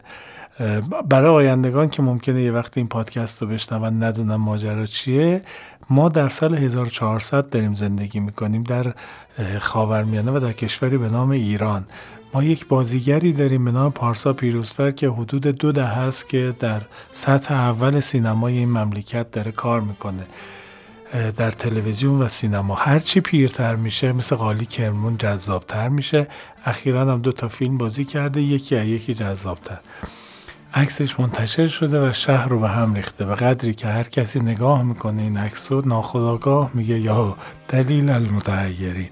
برای 1.10 1.30
آیندگان 1.30 1.90
که 1.90 2.02
ممکنه 2.02 2.42
یه 2.42 2.52
وقت 2.52 2.78
این 2.78 2.88
پادکست 2.88 3.42
رو 3.42 3.48
بشنون 3.48 4.04
ندونم 4.04 4.36
ماجرا 4.36 4.86
چیه. 4.86 5.42
ما 5.90 6.10
در 6.10 6.28
سال 6.28 6.56
1400 6.56 7.50
داریم 7.50 7.74
زندگی 7.74 8.20
می‌کنیم 8.20 8.64
در 8.64 8.94
خاورمیانه 9.60 10.32
و 10.32 10.40
در 10.40 10.54
کشوری 10.54 10.98
به 10.98 11.10
نام 11.10 11.30
ایران. 11.30 11.86
ما 12.34 12.44
یک 12.44 12.68
بازیگری 12.68 13.34
داریم 13.34 13.66
به 13.66 13.72
نام 13.72 13.92
پارسا 13.92 14.34
پیروزفر 14.34 14.92
که 14.92 15.10
حدود 15.10 15.42
دو 15.48 15.72
ده 15.72 15.86
هست 15.86 16.30
که 16.30 16.56
در 16.60 16.82
سطح 17.12 17.54
اول 17.54 18.00
سینمای 18.00 18.58
این 18.58 18.70
مملکت 18.70 19.32
داره 19.32 19.52
کار 19.52 19.82
می‌کنه. 19.82 20.28
در 21.38 21.52
تلویزیون 21.52 22.22
و 22.22 22.28
سینما. 22.28 22.76
هرچی 22.76 23.22
پیرتر 23.22 23.76
میشه 23.76 24.12
مثل 24.12 24.36
قالی 24.36 24.66
کرمون 24.66 25.18
جذابتر 25.18 25.90
میشه. 25.90 26.28
اخیرا 26.66 27.02
هم 27.02 27.22
دو 27.22 27.32
تا 27.32 27.48
فیلم 27.48 27.78
بازی 27.78 28.06
کرده 28.06 28.42
یکی 28.42 28.76
از 28.76 28.88
یکی 28.88 29.14
جذابتر. 29.14 29.80
عکسش 30.74 31.20
منتشر 31.20 31.68
شده 31.68 32.10
و 32.10 32.14
شهر 32.14 32.48
رو 32.48 32.60
به 32.60 32.70
هم 32.70 32.94
ریخته. 32.94 33.26
و 33.26 33.36
قدری 33.36 33.74
که 33.74 33.88
هر 33.88 34.04
کسی 34.04 34.40
نگاه 34.40 34.84
می‌کنه 34.84 35.22
این 35.22 35.38
عکس 35.38 35.72
رو 35.72 35.88
ناخداگاه 35.88 36.72
میگه 36.74 37.00
یا 37.00 37.38
دلیل 37.68 38.10
المتحیرین 38.10 39.10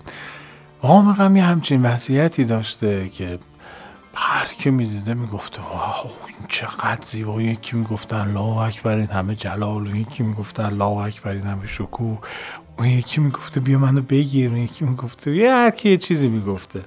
هم 0.83 1.35
یه 1.35 1.43
همچین 1.43 1.81
وضعیتی 1.81 2.45
داشته 2.45 3.09
که 3.09 3.39
هر 4.19 4.45
کی 4.47 4.69
می‌دیده 4.69 5.13
می‌گفته 5.13 5.61
واو 5.61 6.11
این 6.27 6.47
چقدر 6.47 7.05
زیبا 7.05 7.41
یکی 7.41 7.75
می‌گفته 7.75 8.15
الله 8.15 8.57
اکبر 8.57 8.95
این 8.95 9.07
همه 9.07 9.35
جلال. 9.35 9.95
یکی 9.95 10.23
می‌گفته 10.23 10.65
الله 10.65 10.85
اکبر 10.85 11.31
این 11.31 11.41
همه 11.41 11.67
شکوه. 11.67 12.17
اون 12.77 12.87
یکی 12.87 13.21
می‌گفته 13.21 13.59
بیا 13.59 13.79
منو 13.79 14.01
بگیر. 14.01 14.49
اون 14.49 14.57
یکی 14.57 14.85
می‌گفته 14.85 15.35
یه 15.35 15.51
هر 15.51 15.73
یه 15.85 15.97
چیزی 15.97 16.27
می‌گفته. 16.27 16.85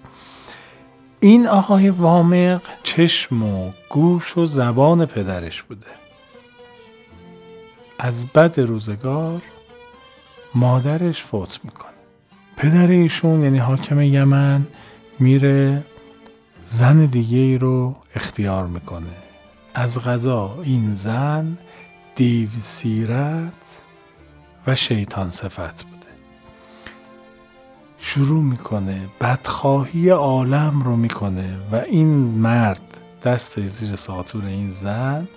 این 1.20 1.46
آقای 1.46 1.90
وامق 1.90 2.62
چشم 2.82 3.42
و 3.42 3.70
گوش 3.90 4.38
و 4.38 4.44
زبان 4.44 5.06
پدرش 5.06 5.62
بوده. 5.62 5.87
از 7.99 8.26
بد 8.26 8.60
روزگار 8.60 9.42
مادرش 10.54 11.22
فوت 11.22 11.60
می‌کنه. 11.64 11.90
پدر 12.56 12.87
ایشون 12.87 13.42
یعنی 13.42 13.58
حاکم 13.58 14.00
یمن 14.00 14.66
میره 15.18 15.82
زن 16.72 17.06
دیگه 17.06 17.38
ای 17.38 17.58
رو 17.58 17.96
اختیار 18.14 18.66
می‌کنه. 18.66 19.16
از 19.74 19.98
غذا 19.98 20.62
این 20.62 20.92
زن 20.92 21.58
دیو 22.16 22.48
سیرت 22.58 23.82
و 24.66 24.74
شیطان 24.74 25.30
صفت 25.30 25.84
بوده. 25.84 26.06
شروع 27.98 28.42
می‌کنه 28.42 29.08
بدخواهی 29.20 30.08
عالم 30.08 30.82
رو 30.82 30.96
می‌کنه 30.96 31.56
و 31.72 31.76
این 31.76 32.08
مرد 32.24 33.00
دست 33.22 33.66
زیر 33.66 33.96
ساتور 33.96 34.44
این 34.44 34.68
زن 34.68 35.28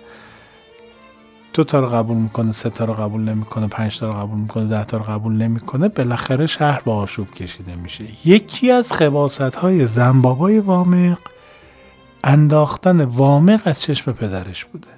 دو 1.54 1.64
تا 1.64 1.80
رو 1.80 1.86
قبول 1.86 2.16
می‌کنه 2.16 2.50
سه 2.50 2.70
تا 2.70 2.84
رو 2.84 2.94
قبول 2.94 3.20
نمی‌کنه 3.20 3.66
پنج 3.66 3.98
تا 3.98 4.06
رو 4.06 4.12
قبول 4.12 4.38
می‌کنه 4.38 4.64
ده 4.64 4.84
تا 4.84 4.96
رو 4.96 5.02
قبول 5.04 5.32
نمی‌کنه 5.32 5.88
بالاخره 5.88 6.46
شهر 6.46 6.82
با 6.84 6.96
آشوب 6.96 7.30
کشیده 7.30 7.76
میشه. 7.76 8.04
یکی 8.28 8.70
از 8.70 8.92
خباست 8.92 9.40
های 9.40 9.86
زنبابای 9.86 10.58
وامق 10.58 11.18
انداختن 12.24 13.04
وامق 13.04 13.60
از 13.64 13.82
چشم 13.82 14.12
پدرش 14.12 14.64
بوده. 14.64 14.88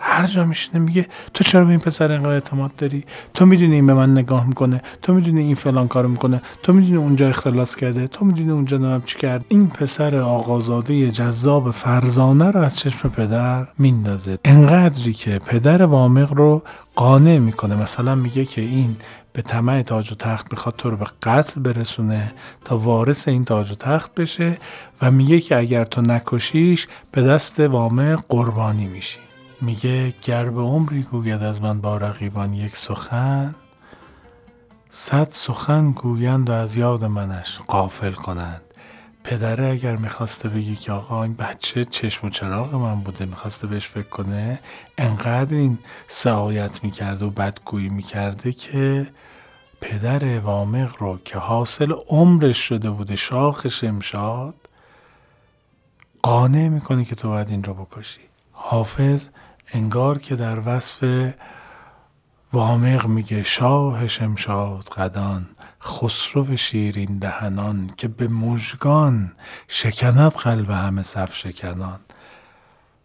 هر 0.00 0.26
جا 0.26 0.44
میشینه 0.44 0.78
میگه 0.78 1.06
تو 1.34 1.44
چرا 1.44 1.64
به 1.64 1.70
این 1.70 1.80
پسر 1.80 2.12
اینقدر 2.12 2.28
اعتماد 2.28 2.76
داری؟ 2.76 3.04
تو 3.34 3.46
می‌دونی 3.46 3.74
این 3.74 3.86
به 3.86 3.94
من 3.94 4.12
نگاه 4.12 4.46
می‌کنه 4.46 4.82
تو 5.02 5.14
می‌دونی 5.14 5.40
این 5.40 5.54
فلان 5.54 5.88
کارو 5.88 6.08
می‌کنه 6.08 6.42
تو 6.62 6.72
می‌دونی 6.72 6.96
اونجا 6.96 7.28
اختلاس 7.28 7.76
کرده 7.76 8.06
تو 8.06 8.24
می‌دونی 8.24 8.50
اونجا 8.50 8.78
نمیم 8.78 9.02
چی 9.06 9.18
کرد. 9.18 9.44
این 9.48 9.68
پسر 9.68 10.16
آقازاده 10.16 11.10
جذاب 11.10 11.70
فرزانه 11.70 12.50
رو 12.50 12.60
از 12.60 12.78
چشم 12.78 13.08
پدر 13.08 13.66
میندازه. 13.78 14.38
انقدری 14.44 15.12
که 15.12 15.38
پدر 15.46 15.82
وامق 15.82 16.32
رو 16.32 16.62
قانع 16.96 17.38
می‌کنه. 17.38 17.76
مثلا 17.76 18.14
میگه 18.14 18.44
که 18.44 18.60
این 18.60 18.96
به 19.32 19.42
طمع 19.42 19.82
تاج 19.82 20.12
و 20.12 20.14
تخت 20.14 20.46
می‌خواد 20.50 20.74
تو 20.78 20.90
رو 20.90 20.96
به 20.96 21.06
قتل 21.22 21.60
برسونه 21.60 22.32
تا 22.64 22.78
وارث 22.78 23.28
این 23.28 23.44
تاج 23.44 23.72
و 23.72 23.74
تخت 23.74 24.14
بشه 24.14 24.58
و 25.02 25.10
میگه 25.10 25.40
که 25.40 25.56
اگر 25.56 25.84
تو 25.84 26.02
نکشیش 26.02 26.86
به 27.12 27.22
دست 27.22 27.60
وامق 27.60 28.24
قربانی 28.28 28.86
میشی. 28.86 29.18
میگه 29.60 30.10
گر 30.22 30.50
به 30.50 30.60
عمری 30.60 31.02
گوید 31.02 31.42
از 31.42 31.62
من 31.62 31.80
با 31.80 31.96
رقیبان 31.96 32.54
یک 32.54 32.76
سخن 32.76 33.54
صد 34.88 35.28
سخن 35.28 35.90
گویند 35.90 36.50
و 36.50 36.52
از 36.52 36.76
یاد 36.76 37.04
منش 37.04 37.60
قافل 37.66 38.12
کنند. 38.12 38.62
پدره 39.24 39.66
اگر 39.68 39.96
می‌خواسته 39.96 40.48
بگی 40.48 40.76
که 40.76 40.92
آقا 40.92 41.22
این 41.22 41.34
بچه 41.34 41.84
چشم 41.84 42.26
و 42.26 42.30
چراغ 42.30 42.74
من 42.74 43.00
بوده 43.00 43.24
می‌خواسته 43.24 43.66
بهش 43.66 43.86
فکر 43.86 44.08
کنه 44.08 44.60
انقدر 44.98 45.56
این 45.56 45.78
سعایت 46.06 46.84
می‌کرده 46.84 47.24
و 47.26 47.30
بدگویی 47.30 47.88
می‌کرده 47.88 48.52
که 48.52 49.06
پدر 49.80 50.38
وامق 50.38 50.94
رو 50.98 51.18
که 51.24 51.38
حاصل 51.38 51.92
عمرش 52.08 52.58
شده 52.58 52.90
بوده 52.90 53.16
شاخ 53.16 53.66
شمشاد 53.66 54.54
قانع 56.22 56.68
می‌کنه 56.68 57.04
که 57.04 57.14
تو 57.14 57.28
باید 57.28 57.50
این 57.50 57.64
رو 57.64 57.74
بکشی. 57.74 58.20
حافظ 58.52 59.30
انگار 59.72 60.18
که 60.18 60.36
در 60.36 60.62
وصف 60.66 61.30
وامق 62.52 63.06
میگه 63.06 63.42
شاه 63.42 64.08
شمشاد 64.08 64.88
قدان 64.88 65.46
خسرو 65.82 66.56
شیرین 66.56 67.18
دهنان 67.18 67.90
که 67.96 68.08
به 68.08 68.28
مژگان 68.28 69.32
شکند 69.68 70.32
قلب 70.32 70.70
همه 70.70 71.02
صف 71.02 71.36
شکنان. 71.36 72.00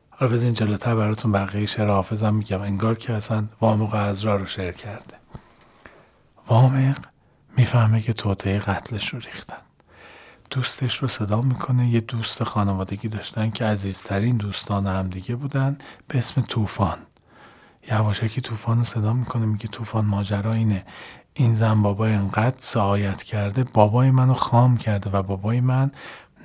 حالا 0.10 0.32
بزین 0.32 0.54
جلوتر 0.54 0.95
براتون 0.95 1.32
بقیه 1.32 1.65
شعر 1.65 1.88
حافظم 1.88 2.34
میگم. 2.36 2.62
انگار 2.62 2.95
که 2.95 3.13
اصلا 3.13 3.45
وامق 3.62 3.95
ازرا 3.95 4.36
رو 4.36 4.45
شعر 4.45 4.71
کرده. 4.71 5.15
وامق 6.47 6.97
می‌فهمه 7.58 8.02
که 8.02 8.13
توطعه 8.13 8.60
قتلش 8.60 9.13
رو 9.13 9.19
ریختن 9.19 9.58
دوستش 10.53 10.97
رو 10.97 11.07
صدا 11.07 11.41
می‌کنه. 11.41 11.89
یه 11.89 11.99
دوست 11.99 12.43
خانوادگی 12.43 13.07
داشتن 13.07 13.49
که 13.49 13.65
عزیزترین 13.65 14.37
دوستان 14.37 14.87
همدیگه 14.87 15.35
بودن 15.35 15.77
به 16.07 16.17
اسم 16.17 16.41
طوفان. 16.41 16.97
یواشکی 17.91 18.41
طوفان 18.41 18.77
رو 18.77 18.83
صدا 18.83 19.13
می‌کنه 19.13 19.45
میگه 19.45 19.67
طوفان 19.67 20.05
ماجرا 20.05 20.53
اینه. 20.53 20.85
این 21.33 21.53
زن 21.53 21.81
بابای 21.81 22.13
انقدر 22.13 22.55
سعایت 22.57 23.23
کرده. 23.23 23.63
بابای 23.63 24.11
منو 24.11 24.33
خام 24.33 24.77
کرده 24.77 25.09
و 25.09 25.23
بابای 25.23 25.61
من 25.61 25.91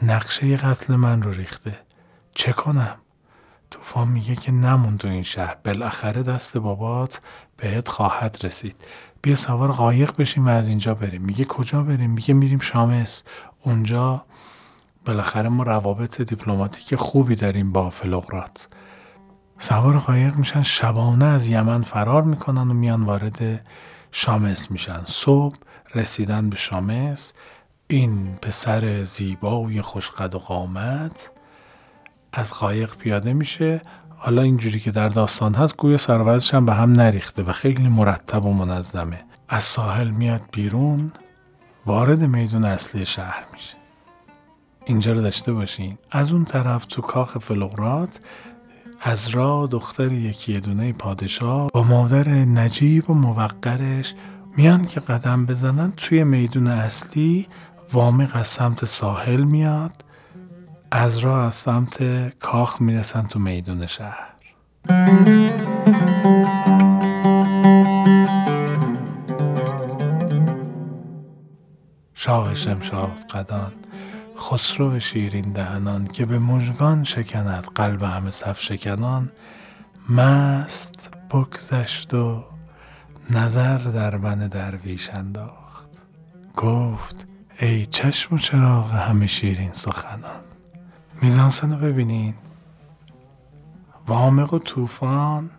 نقشه 0.03 0.57
قتل 0.57 0.97
من 0.97 1.23
رو 1.23 1.31
ریخته. 1.31 1.79
چه 2.35 2.53
کنم؟ 2.53 2.97
طوفان 3.71 4.09
میگه 4.09 4.37
که 4.37 4.53
نمون 4.53 4.99
تو 4.99 5.09
این 5.09 5.23
شهر. 5.23 5.57
بالاخره 5.65 6.23
دست 6.23 6.59
بابات 6.59 7.21
بهت 7.57 7.89
خواهد 7.89 8.39
رسید. 8.43 8.77
بیا 9.23 9.37
سوار 9.37 9.73
قایق 9.73 10.17
بشیم 10.17 10.47
و 10.47 10.49
از 10.49 10.69
اینجا 10.69 10.95
بریم. 10.95 11.23
میگه 11.23 11.45
کجا 11.45 11.83
بریم؟ 11.83 12.11
میگه 12.11 12.35
میریم 12.35 12.59
شامس. 12.59 13.25
اونجا 13.63 14.25
بالاخره 15.05 15.49
ما 15.49 15.63
روابط 15.63 16.21
دیپلماتیک 16.21 16.95
خوبی 16.95 17.35
داریم 17.35 17.73
با 17.73 17.91
فلوقرات 17.91 18.69
سوار 19.59 19.99
قایق 19.99 20.37
میشن 20.37 20.63
شبانه 20.63 21.25
از 21.25 21.49
یمن 21.49 21.83
فرار 21.83 22.23
می‌کنن 22.23 22.71
و 22.71 22.75
میان 22.75 23.03
وارد 23.03 23.67
شامس 24.11 24.71
میشن. 24.71 25.01
صبح 25.05 25.57
رسیدن 25.95 26.51
به 26.51 26.57
شامس. 26.57 27.33
این 27.87 28.37
پسر 28.43 29.03
زیبای 29.03 29.83
خوشقد 29.83 30.35
و 30.35 30.39
قامت 30.39 31.33
از 32.33 32.53
قایق 32.53 32.97
پیاده 32.97 33.33
میشه. 33.33 33.83
حالا 34.21 34.43
اینجوری 34.43 34.81
که 34.81 34.91
در 34.91 35.09
داستان 35.09 35.55
هست 35.55 35.77
گویا 35.77 35.97
سروزش 35.97 36.55
هم 36.55 36.67
به 36.67 36.75
هم 36.75 36.93
نریخته 36.93 37.43
و 37.43 37.53
خیلی 37.53 37.89
مرتب 37.89 38.45
و 38.45 38.53
منظمه. 38.53 39.25
از 39.49 39.65
ساحل 39.65 40.09
میاد 40.09 40.43
بیرون 40.53 41.13
وارد 41.87 42.23
میدون 42.23 42.65
اصلی 42.65 43.07
شهر 43.07 43.47
میشه. 43.53 43.77
اینجا 44.85 45.13
رو 45.13 45.23
داشته 45.23 45.53
باشین. 45.53 45.99
از 46.11 46.33
اون 46.33 46.45
طرف 46.45 46.85
تو 46.85 47.03
کاخ 47.03 47.39
فلغرات 47.39 48.21
از 49.01 49.29
را 49.29 49.69
دختر 49.71 50.13
یکی 50.13 50.61
دونه 50.61 50.93
پادشاه 50.93 51.71
با 51.75 51.83
مادر 51.83 52.29
نجیب 52.29 53.11
و 53.11 53.15
موقرش 53.15 54.15
میان 54.57 54.85
که 54.85 55.01
قدم 55.01 55.47
بزنن. 55.47 55.93
توی 55.97 56.25
میدون 56.25 56.67
اصلی 56.67 57.47
وامق 57.93 58.31
از 58.33 58.47
سمت 58.47 58.85
ساحل 58.85 59.41
میاد. 59.41 60.05
از 60.91 61.19
را 61.19 61.47
از 61.47 61.55
سمت 61.55 62.29
کاخ 62.39 62.81
می‌رسن 62.81 63.23
تو 63.23 63.39
میدون 63.39 63.87
شهر. 63.87 64.35
شاه 72.15 72.55
شمشاد 72.55 73.19
قدان 73.31 73.73
خسرو 74.39 75.01
شیرین 75.01 75.53
دهنان 75.53 76.07
که 76.07 76.27
به 76.27 76.39
مژگان 76.39 77.05
شکند 77.05 77.65
قلب 77.75 78.03
همه 78.03 78.31
صف 78.31 78.61
شکنان 78.61 79.33
مست 80.09 81.11
بگذشت 81.31 82.15
و 82.15 82.45
نظر 83.31 83.79
در 83.79 84.17
من 84.17 84.39
درویش 84.47 85.11
انداخت. 85.11 85.89
گفت 86.57 87.27
ای 87.61 87.87
چشم 87.87 88.35
و 88.35 88.39
چراغ 88.39 88.93
همه 88.93 89.27
شیرین 89.27 89.73
سخنان. 89.73 90.48
میزانسن 91.23 91.73
رو 91.73 91.79
ببینین. 91.79 92.35
وامق 94.07 94.55
و 94.55 94.59
طوفان 94.59 95.51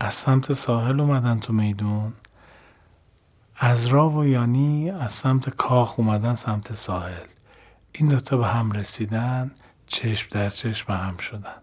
از 0.00 0.14
سمت 0.14 0.52
ساحل 0.52 1.00
اومدن 1.00 1.40
تو 1.40 1.52
میدون. 1.52 2.12
از 3.56 3.86
را 3.86 4.10
و 4.10 4.26
یانی 4.26 4.90
از 4.90 5.12
سمت 5.12 5.50
کاخ 5.50 5.98
اومدن 5.98 6.34
سمت 6.34 6.72
ساحل. 6.72 7.26
این 7.92 8.08
دوتا 8.08 8.36
به 8.36 8.46
هم 8.46 8.72
رسیدن 8.72 9.50
چشم 9.86 10.28
در 10.30 10.50
چشم 10.50 10.92
هم 10.92 11.16
شدن. 11.16 11.56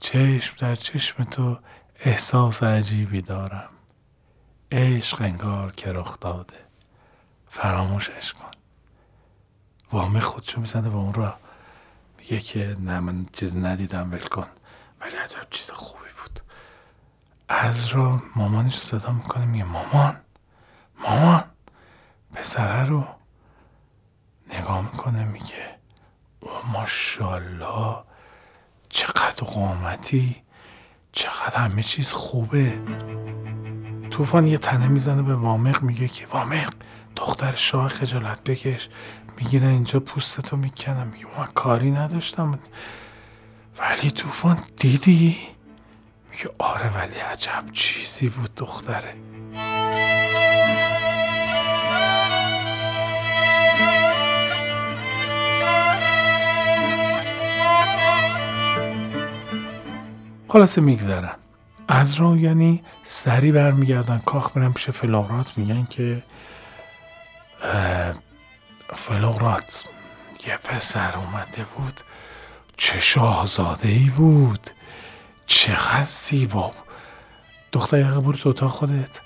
چشم 0.00 0.56
در 0.58 0.74
چشم 0.74 1.24
تو 1.24 1.58
احساس 2.00 2.62
عجیبی 2.62 3.22
دارم. 3.22 3.70
عشق 4.72 5.22
انگار 5.22 5.72
که 5.72 5.92
رخ 5.92 6.20
داده. 6.20 6.56
فراموشش 7.46 8.32
کن. 8.32 8.50
وامه 9.92 10.20
خودشو 10.20 10.60
می‌زنه 10.60 10.88
و 10.88 10.96
اون 10.96 11.14
را 11.14 11.34
میگه 12.20 12.38
که 12.38 12.76
نه 12.80 13.00
من 13.00 13.26
چیز 13.32 13.56
ندیدم 13.56 14.12
ول 14.12 14.18
کن. 14.18 14.46
ولی 15.00 15.16
عجب 15.16 15.46
چیز 15.50 15.70
خوبی 15.70 16.10
بود. 16.22 16.40
از 17.48 17.86
را 17.86 18.22
مامانش 18.36 18.78
صدا 18.78 19.12
می‌کنه 19.12 19.44
میگه 19.44 19.64
مامان 19.64 20.20
مامان 20.98 21.44
پسره 22.34 22.84
رو 22.84 23.04
نگاه 24.54 24.80
می‌کنه 24.82 25.24
میگه 25.24 25.78
او 26.40 26.50
ماشالله 26.72 27.96
چقدر 28.88 29.44
قامتی 29.44 30.42
چقدر 31.12 31.56
همه 31.56 31.82
چیز 31.82 32.12
خوبه. 32.12 32.78
طوفان 34.10 34.46
یه 34.46 34.58
تنه 34.58 34.88
می‌زنه 34.88 35.22
به 35.22 35.34
وامق 35.34 35.82
میگه 35.82 36.08
که 36.08 36.26
وامق 36.26 36.72
دختر 37.16 37.54
شاه 37.54 37.88
خجالت 37.88 38.44
بکش. 38.44 38.88
می‌گیره 39.40 39.68
اینجا 39.68 40.00
پوستتو 40.00 40.56
می‌کنم 40.56 41.06
میگه 41.12 41.26
من 41.38 41.46
کاری 41.54 41.90
نداشتم. 41.90 42.58
ولی 43.78 44.10
طوفان 44.10 44.58
دیدی؟ 44.76 45.36
میگه 46.30 46.50
آره 46.58 46.96
ولی 46.96 47.14
عجب 47.14 47.64
چیزی 47.72 48.28
بود 48.28 48.54
دختره. 48.54 49.14
خلاصه 60.48 60.80
میگذرن. 60.80 61.34
از 61.88 62.14
را 62.14 62.36
یعنی 62.36 62.82
سری 63.02 63.52
برمیگردن. 63.52 64.18
کاخ 64.18 64.56
میرن 64.56 64.72
پیش 64.72 64.90
فلاغرات 64.90 65.58
میگن 65.58 65.84
که 65.84 66.22
فلاغرات 68.94 69.84
یه 70.46 70.56
پسر 70.56 71.16
اومده 71.16 71.64
بود. 71.76 72.00
چه 72.76 73.00
شاهزاده 73.00 73.88
ای 73.88 74.08
بود 74.08 74.70
چقدر 75.46 76.04
زیبا. 76.04 76.66
بود 76.66 76.74
دختر 77.72 77.98
یقه 77.98 78.20
برو 78.20 78.32
تو 78.32 78.48
اتاق 78.48 78.70
خودت. 78.70 79.20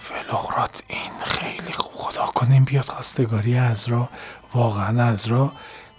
فلاغرات 0.00 0.82
این 0.88 1.18
خیلی 1.26 1.72
خوب 1.72 1.92
خدا 1.92 2.26
کنیم 2.26 2.64
بیاد 2.64 2.84
خواستگاری 2.84 3.58
از 3.58 3.88
را 3.88 4.08
واقعا 4.54 5.04
از 5.04 5.26
را 5.26 5.52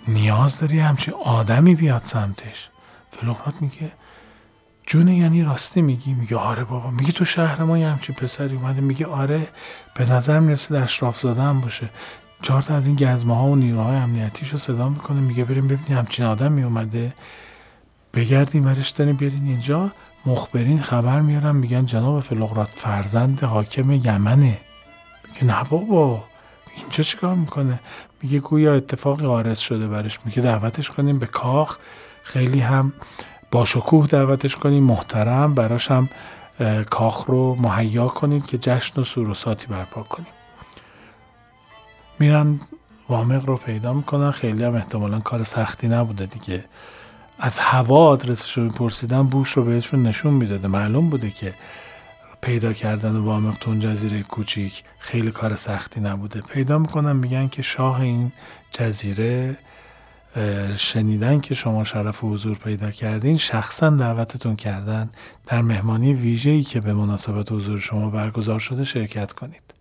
نیاز 0.08 0.60
داری 0.60 0.80
همچین 0.80 1.14
آدمی 1.14 1.76
بیاد 1.76 2.02
سمتش. 2.04 2.70
فلاغرات 3.12 3.62
میگه 3.62 3.92
جونه 4.88 5.16
یعنی 5.16 5.44
راستی 5.44 5.82
میگی؟ 5.82 6.14
میگه 6.14 6.38
آره 6.38 6.64
بابا. 6.64 6.92
میگه 6.92 7.12
تو 7.12 7.26
شهر 7.26 7.64
ما 7.64 7.78
یه 7.78 7.88
همچین 7.88 8.16
پسری 8.16 8.56
اومده. 8.56 8.82
میگه 8.82 9.06
آره 9.06 9.48
به 9.94 10.06
نظر 10.06 10.40
می‌رسه 10.40 10.78
اشراف 10.78 11.20
زاده 11.20 11.42
هم 11.42 11.62
باشه. 11.62 11.90
چهار 12.42 12.62
تا 12.62 12.76
از 12.76 12.88
این 12.88 12.96
گزمه 12.96 13.36
ها 13.36 13.44
و 13.44 13.56
نیروهای 13.56 13.98
امنیتیش 13.98 14.50
رو 14.50 14.58
صدا 14.58 14.90
می‌کنه 14.90 15.20
میگه 15.20 15.44
بریم 15.44 15.68
ببینیم 15.68 15.98
همچین 15.98 16.26
آدم 16.26 16.52
میومده 16.52 17.14
بگردیم 18.14 18.66
ورش 18.66 18.90
داریم 18.90 19.16
بیارین 19.16 19.46
اینجا. 19.46 19.92
مخبرین 20.26 20.82
خبر 20.82 21.22
میارن 21.22 21.56
میگن 21.56 21.86
جناب 21.86 22.20
فلغرات 22.20 22.70
فرزند 22.70 23.44
حاکم 23.44 23.92
یمنه. 23.92 24.58
میگه 25.28 25.44
نه 25.44 25.64
بابا 25.70 26.24
اینجا 26.76 27.04
چیکار 27.04 27.36
می‌کنه؟ 27.36 27.80
میگه 28.22 28.40
گویا 28.40 28.76
اتفاقی 28.76 29.26
آرز 29.26 29.60
شده 29.60 29.88
برش. 29.88 30.20
میگه 30.26 30.42
دعوتش 30.42 30.90
کنیم 30.90 31.20
به 31.20 31.26
کاخ. 31.26 31.78
خیلی 32.24 32.60
هم 32.60 32.94
با 33.52 33.66
شکوه 33.66 34.08
دعوتش 34.08 34.56
کنیم 34.56 34.84
محترم. 34.84 35.56
براش 35.56 35.92
هم 35.92 36.10
کاخ 36.90 37.26
رو 37.26 37.56
مهیا 37.56 38.08
کنید 38.08 38.46
که 38.46 38.58
جشن 38.58 39.02
و 39.02 39.04
سوروساتی 39.04 39.68
برپا 39.68 40.04
کنیم. 40.04 40.28
میرن 42.20 42.60
وامق 43.10 43.46
رو 43.46 43.58
پیدا 43.58 43.94
می‌کنن. 43.94 44.32
خیلی 44.32 44.64
هم 44.64 44.76
احتمالا 44.76 45.20
کار 45.20 45.44
سختی 45.44 45.88
نبوده 45.88 46.26
دیگه. 46.26 46.66
از 47.40 47.60
هوا 47.60 48.08
آدرسش 48.08 48.58
رو 48.58 48.64
میپرسیدن 48.64 49.24
بوش 49.24 49.52
رو 49.52 49.64
بهشون 49.64 50.04
نشون 50.04 50.34
می‌داده. 50.34 50.68
معلوم 50.68 51.10
بوده 51.10 51.30
که 51.30 51.54
پیدا 52.42 52.74
کردن 52.74 53.18
وامق 53.18 53.58
تو 53.58 53.70
اون 53.70 53.80
جزیره 53.80 54.22
کوچیک 54.24 54.84
خیلی 55.00 55.32
کار 55.32 55.56
سختی 55.56 56.00
نبوده. 56.00 56.42
پیدا 56.42 56.78
می‌کنن 56.78 57.16
میگن 57.16 57.48
که 57.48 57.62
شاه 57.62 58.02
این 58.02 58.32
جزیره 58.72 59.58
شنیدن 60.76 61.40
که 61.40 61.56
شما 61.56 61.84
شرف 61.84 62.24
حضور 62.24 62.58
پیدا 62.58 62.92
کردین 62.92 63.38
شخصا 63.38 63.90
دعوتتون 63.90 64.56
کردن 64.56 65.10
در 65.48 65.62
مهمانی 65.62 66.14
ویژه‌ای 66.14 66.64
که 66.64 66.80
به 66.80 66.94
مناسبت 66.94 67.52
حضور 67.52 67.80
شما 67.80 68.10
برگزار 68.10 68.60
شده 68.60 68.84
شرکت 68.84 69.34
کنید. 69.34 69.79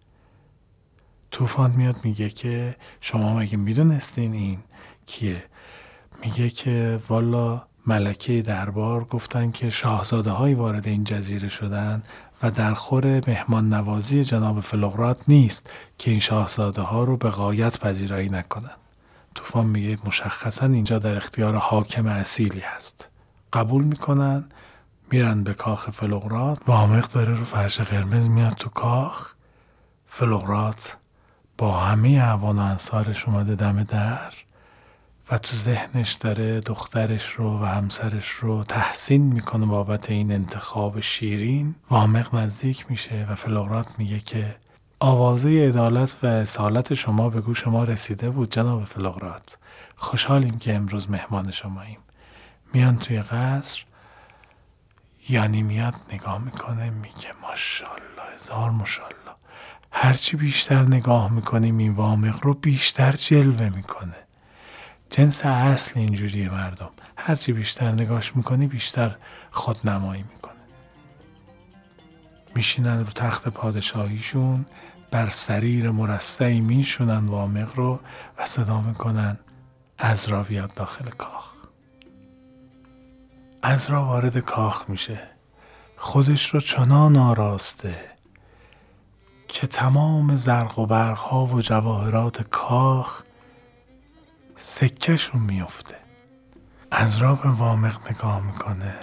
طوفان 1.30 1.70
میاد 1.70 1.96
میگه 2.04 2.28
که 2.28 2.76
شما 3.00 3.34
مگه 3.34 3.56
می‌دونستین 3.56 4.32
این 4.32 4.58
کیه؟ 5.06 5.44
میگه 6.24 6.50
که 6.50 7.00
والا 7.08 7.62
ملکه 7.86 8.42
دربار 8.42 9.04
گفتن 9.04 9.50
که 9.50 9.70
شاهزاده 9.70 10.30
های 10.30 10.54
وارد 10.54 10.86
این 10.86 11.04
جزیره 11.04 11.48
شدن 11.48 12.02
و 12.42 12.50
در 12.50 12.74
خور 12.74 13.28
مهمان 13.28 13.74
نوازی 13.74 14.24
جناب 14.24 14.60
فلغرات 14.60 15.24
نیست 15.28 15.70
که 15.98 16.10
این 16.10 16.20
شاهزاده 16.20 16.82
ها 16.82 17.04
رو 17.04 17.16
به 17.16 17.30
غایت 17.30 17.80
پذیرایی 17.80 18.28
نکنن. 18.28 18.76
طوفان 19.34 19.66
میگه 19.66 19.98
مشخصا 20.04 20.66
اینجا 20.66 20.98
در 20.98 21.16
اختیار 21.16 21.54
حاکم 21.54 22.06
اصیلی 22.06 22.60
هست. 22.60 23.08
قبول 23.52 23.84
می‌کنن 23.84 24.44
میرن 25.10 25.42
به 25.42 25.54
کاخ 25.54 25.90
فلغرات. 25.90 26.58
وامق 26.66 27.12
داره 27.12 27.34
رو 27.34 27.44
فرش 27.44 27.80
قرمز 27.80 28.28
میاد 28.28 28.52
تو 28.52 28.68
کاخ. 28.70 29.32
فلغرات 30.06 30.96
با 31.58 31.72
همه 31.72 32.20
عوان 32.20 32.58
و 32.58 32.62
انصارش 32.62 33.28
اومده 33.28 33.54
دم 33.54 33.82
در 33.82 34.32
و 35.30 35.38
تو 35.38 35.56
ذهنش 35.56 36.12
داره 36.12 36.60
دخترش 36.60 37.30
رو 37.30 37.60
و 37.60 37.64
همسرش 37.64 38.28
رو 38.28 38.64
تحسین 38.64 39.22
می‌کنه 39.22 39.66
بابت 39.66 40.10
این 40.10 40.32
انتخاب 40.32 41.00
شیرین. 41.00 41.74
وامق 41.90 42.34
نزدیک 42.34 42.90
میشه 42.90 43.26
و 43.30 43.34
فلغرات 43.34 43.98
میگه 43.98 44.20
که 44.20 44.56
آوازه 45.00 45.68
عدالت 45.68 46.16
و 46.22 46.26
اصالت 46.26 46.94
شما 46.94 47.30
به 47.30 47.40
گوش 47.40 47.66
ما 47.66 47.84
رسیده 47.84 48.30
بود 48.30 48.50
جناب 48.50 48.84
فلغرات 48.84 49.58
خوشحالیم 49.96 50.58
که 50.58 50.74
امروز 50.74 51.10
مهمان 51.10 51.50
شماییم 51.50 51.98
میان 52.74 52.96
توی 52.96 53.20
قصر 53.20 53.84
یعنی 55.28 55.62
میاد 55.62 55.94
نگاه 56.12 56.38
می‌کنه 56.38 56.90
میگه 56.90 57.32
ماشاءالله 57.42 58.34
هزار 58.34 58.70
ماشاءالله. 58.70 59.17
هرچی 59.90 60.36
بیشتر 60.36 60.82
نگاه 60.82 61.32
می‌کنیم 61.32 61.78
این 61.78 61.92
وامق 61.92 62.38
رو 62.42 62.54
بیشتر 62.54 63.12
جلوه 63.12 63.68
می‌کنه. 63.68 64.16
جنس 65.10 65.46
اصل 65.46 65.92
اینجوریه 65.94 66.50
مردم. 66.50 66.90
هرچی 67.16 67.52
بیشتر 67.52 67.92
نگاش 67.92 68.36
می‌کنی 68.36 68.66
بیشتر 68.66 69.16
خودنمایی 69.50 70.22
می‌کنه. 70.32 70.52
میشینن 72.54 72.98
رو 72.98 73.04
تخت 73.04 73.48
پادشاهیشون 73.48 74.66
بر 75.10 75.28
سریر 75.28 75.90
مرصعی 75.90 76.60
میشونن 76.60 77.26
وامق 77.26 77.76
رو 77.76 78.00
و 78.38 78.46
صدا 78.46 78.80
می‌کنن 78.80 79.38
از 79.98 80.28
را 80.28 80.42
بیاد 80.42 80.74
داخل 80.74 81.10
کاخ. 81.10 81.54
از 83.62 83.90
را 83.90 84.04
وارد 84.04 84.38
کاخ 84.38 84.90
میشه. 84.90 85.20
خودش 85.96 86.54
رو 86.54 86.60
چنان 86.60 87.16
آراسته 87.16 88.17
که 89.48 89.66
تمام 89.66 90.36
زرق 90.36 90.78
و 90.78 90.86
برق 90.86 91.18
ها 91.18 91.46
و 91.46 91.60
جواهرات 91.60 92.42
کاخ 92.42 93.22
سکشون 94.56 95.42
میفته 95.42 95.96
از 96.90 97.16
را 97.16 97.34
به 97.34 97.48
وامق 97.48 98.10
نگاه 98.10 98.46
می‌کنه. 98.46 98.98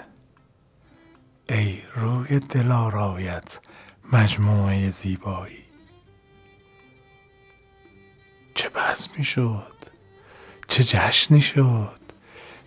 ای 1.49 1.81
روی 1.95 2.39
دلارایت 2.39 3.60
مجموعه 4.13 4.89
زیبایی. 4.89 5.63
چه 8.55 8.69
بزمی 8.69 9.23
شد 9.23 9.75
چه 10.67 10.84
جشنی 10.84 11.41
شد؟ 11.41 11.99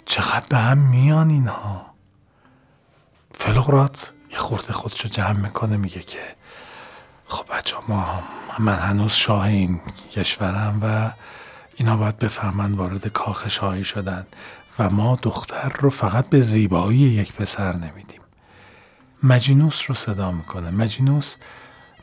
چقدر 0.04 0.46
به 0.48 0.56
هم 0.56 0.78
میان 0.78 1.30
اینها؟ 1.30 1.94
فلغرات 3.32 4.12
یه 4.30 4.38
خورده 4.38 4.72
خودشو 4.72 5.08
جمع 5.08 5.40
می‌کنه 5.40 5.76
میگه 5.76 6.00
که 6.00 6.37
خب 7.28 7.56
بچه 7.56 7.76
ما 7.88 8.22
من 8.58 8.78
هنوز 8.78 9.12
شاه 9.12 9.44
این 9.46 9.80
کشورم 10.12 10.80
و 10.82 11.12
اینا 11.76 11.96
باید 11.96 12.18
بفهمن 12.18 12.72
وارد 12.72 13.08
کاخ 13.08 13.48
شاهی 13.48 13.84
شدن 13.84 14.26
و 14.78 14.90
ما 14.90 15.18
دختر 15.22 15.68
رو 15.68 15.90
فقط 15.90 16.28
به 16.28 16.40
زیبایی 16.40 16.98
یک 16.98 17.32
پسر 17.32 17.72
نمیدیم. 17.72 18.20
مجینوس 19.22 19.82
رو 19.86 19.94
صدا 19.94 20.32
می‌کنه. 20.32 20.70
مجینوس 20.70 21.36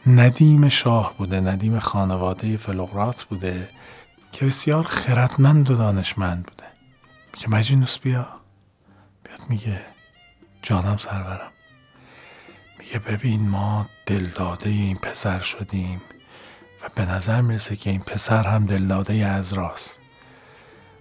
ندیم 0.08 0.70
شاه 0.70 1.14
بوده 1.18 1.40
ندیم 1.42 1.80
خانواده 1.80 2.58
فلغرات 2.58 3.24
بوده 3.24 3.70
که 4.32 4.46
بسیار 4.46 4.84
خردمند 4.84 5.72
و 5.72 5.76
دانشمند 5.76 6.44
بوده. 6.44 6.64
میگه 7.34 7.50
مجینوس 7.50 8.00
بیا. 8.00 8.28
بیاد 9.24 9.40
میگه 9.50 9.82
جانم 10.62 10.98
سرورم. 10.98 11.52
میگه 12.86 13.00
ببین 13.00 13.50
ما 13.50 13.90
دلداده 14.06 14.70
این 14.70 14.98
پسر 14.98 15.40
شدیم 15.40 16.02
و 16.82 16.90
به 16.96 17.06
نظر 17.06 17.42
می‌رسه 17.42 17.76
که 17.76 17.90
این 17.90 18.02
پسر 18.02 18.48
هم 18.48 18.66
دلداده 18.66 19.14
از 19.14 19.54
راست 19.54 20.02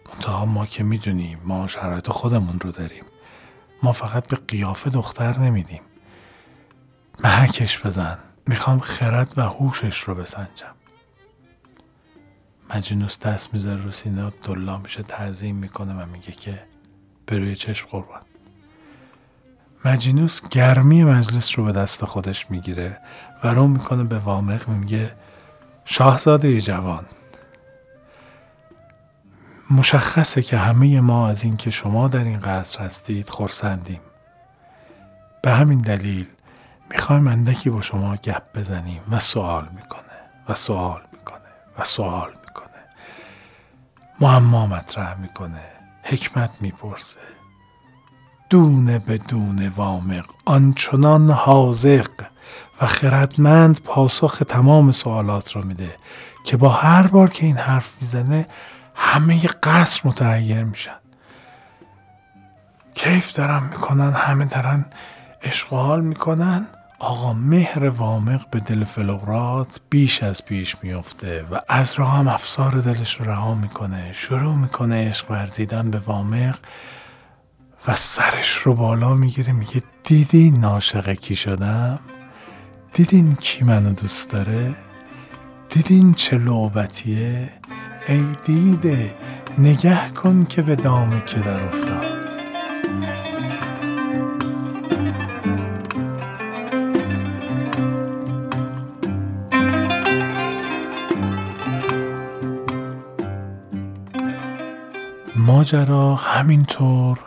منتها 0.06 0.46
ما 0.46 0.66
که 0.66 0.82
می‌دونیم 0.82 1.40
ما 1.44 1.66
شرایط 1.66 2.10
خودمون 2.10 2.60
رو 2.60 2.72
داریم 2.72 3.04
ما 3.82 3.92
فقط 3.92 4.26
به 4.26 4.36
قیافه 4.36 4.90
دختر 4.90 5.38
نمیدیم. 5.38 5.82
محکش 7.24 7.86
بزن. 7.86 8.18
می‌خوام 8.46 8.80
خرد 8.80 9.34
و 9.36 9.42
هوشش 9.42 9.98
رو 10.00 10.14
بسنجم. 10.14 10.74
مجنوس 12.74 13.18
دست 13.18 13.52
می‌ذاره 13.52 13.82
رو 13.82 13.90
سینه 13.90 14.30
دلا 14.30 14.78
میشه 14.78 15.02
تعظیم 15.02 15.56
می‌کنه 15.56 16.02
و 16.02 16.06
میگه 16.06 16.32
که 16.32 16.62
به 17.26 17.38
روی 17.38 17.56
چشم 17.56 17.88
قربان. 17.88 18.22
مجینوس 19.84 20.48
گرمی 20.48 21.04
مجلس 21.04 21.58
رو 21.58 21.64
به 21.64 21.72
دست 21.72 22.04
خودش 22.04 22.50
می‌گیره 22.50 22.98
و 23.44 23.48
رو 23.48 23.66
می‌کنه 23.66 24.04
به 24.04 24.18
وامق 24.18 24.68
میگه 24.68 25.14
شاهزاده 25.84 26.60
جوان 26.60 27.06
مشخصه 29.70 30.42
که 30.42 30.58
همه 30.58 31.00
ما 31.00 31.28
از 31.28 31.44
اینکه 31.44 31.70
شما 31.70 32.08
در 32.08 32.24
این 32.24 32.38
قصر 32.38 32.78
هستید 32.78 33.28
خورسندیم 33.28 34.00
به 35.42 35.50
همین 35.50 35.78
دلیل 35.78 36.26
می‌خوایم 36.90 37.28
اندکی 37.28 37.70
با 37.70 37.80
شما 37.80 38.16
گپ 38.16 38.42
بزنیم 38.54 39.00
و 39.10 39.20
سوال 39.20 39.68
می‌کنه 39.74 40.02
و 40.48 40.54
سوال 40.54 41.02
می‌کنه 41.12 41.38
و 41.78 41.84
سوال 41.84 42.30
می‌کنه. 42.46 42.68
معما 44.20 44.66
مطرح 44.66 45.18
می‌کنه 45.20 45.62
حکمت 46.02 46.50
می‌پرسه. 46.60 47.20
دونه 48.54 48.98
به 48.98 49.18
دونه 49.18 49.72
وامق 49.76 50.24
آنچنان 50.44 51.30
حاضق 51.30 52.08
و 52.80 52.86
خردمند 52.86 53.80
پاسخ 53.82 54.42
تمام 54.48 54.90
سوالات 54.90 55.52
رو 55.52 55.64
میده 55.64 55.96
که 56.44 56.56
با 56.56 56.68
هر 56.68 57.06
بار 57.06 57.30
که 57.30 57.46
این 57.46 57.56
حرف 57.56 57.90
می‌زنه 58.00 58.46
همه 58.94 59.46
قصر 59.46 60.00
متغیر 60.04 60.64
میشن. 60.64 60.96
کیف 62.94 63.36
دارن 63.36 63.62
می‌کنن 63.62 64.12
همه 64.12 64.44
دارن 64.44 64.84
اشغال 65.42 66.00
می‌کنن. 66.00 66.66
آقا 66.98 67.32
مهر 67.32 67.88
وامق 67.88 68.50
به 68.50 68.60
دل 68.60 68.84
فلغرات 68.84 69.80
بیش 69.90 70.22
از 70.22 70.44
پیش 70.44 70.76
میفته 70.82 71.44
و 71.50 71.60
از 71.68 71.92
راه 71.92 72.12
هم 72.12 72.28
افسار 72.28 72.72
دلش 72.72 73.20
رو 73.20 73.30
رها 73.30 73.54
می‌کنه. 73.54 74.12
شروع 74.12 74.54
می‌کنه 74.54 75.08
عشق 75.08 75.30
ورزیدن 75.30 75.90
به 75.90 75.98
وامق. 75.98 76.54
و 77.88 77.96
سرش 77.96 78.52
رو 78.52 78.74
بالا 78.74 79.14
می‌گیره 79.14 79.52
میگه 79.52 79.82
دیدی 80.04 80.50
ناشقه 80.50 81.14
کی 81.14 81.36
شدم؟ 81.36 81.98
دیدین 82.92 83.34
کی 83.34 83.64
منو 83.64 83.92
دوست 83.92 84.30
داره؟ 84.30 84.74
دیدین 85.68 86.14
چه 86.14 86.38
لعبتیه؟ 86.38 87.48
ای 88.08 88.24
دیده 88.44 89.14
نگه 89.58 90.10
کن 90.10 90.44
که 90.44 90.62
به 90.62 90.76
دام 90.76 91.20
که 91.20 91.38
در 91.38 91.66
افتاد. 91.66 92.24
ماجرا 105.36 106.14
همینطور 106.14 107.18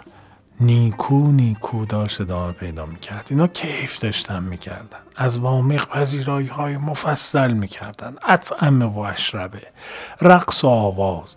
نیکو 0.59 1.31
نیکو 1.31 1.85
داشت 1.85 2.21
ادامه 2.21 2.51
پیدا 2.51 2.85
می‌کرد. 2.85 3.27
اینا 3.29 3.47
کیف 3.47 3.99
داشتن 3.99 4.43
می‌کردن. 4.43 4.97
از 5.15 5.39
وامق 5.39 5.87
پذیرایی 5.87 6.47
های 6.47 6.77
مفصل 6.77 7.53
می‌کردن. 7.53 8.15
اطعمه 8.27 8.85
و 8.85 8.99
اشربه 8.99 9.61
رقص 10.21 10.63
و 10.63 10.67
آواز. 10.67 11.35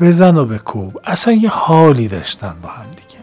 بزن 0.00 0.36
و 0.36 0.46
بکوب. 0.46 1.00
اصلا 1.04 1.34
یه 1.34 1.50
حالی 1.50 2.08
داشتن 2.08 2.56
با 2.62 2.68
هم 2.68 2.90
دیگه. 2.90 3.20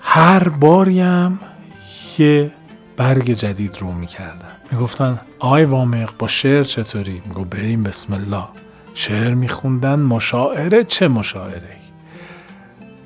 هر 0.00 0.48
باریم 0.48 1.40
یه 2.18 2.52
برگ 2.96 3.32
جدید 3.32 3.78
رو 3.78 3.92
می‌کردن. 3.92 4.52
می‌گفتن 4.70 5.20
آی 5.38 5.64
وامق 5.64 6.12
با 6.18 6.26
شعر 6.26 6.62
چطوری؟ 6.62 7.22
میگو 7.26 7.44
بریم 7.44 7.82
بسم 7.82 8.12
الله. 8.12 8.44
شعر 8.94 9.34
میخوندن. 9.34 9.98
مشاعره؟ 10.00 10.84
چه 10.84 11.08
مشاعره؟ 11.08 11.81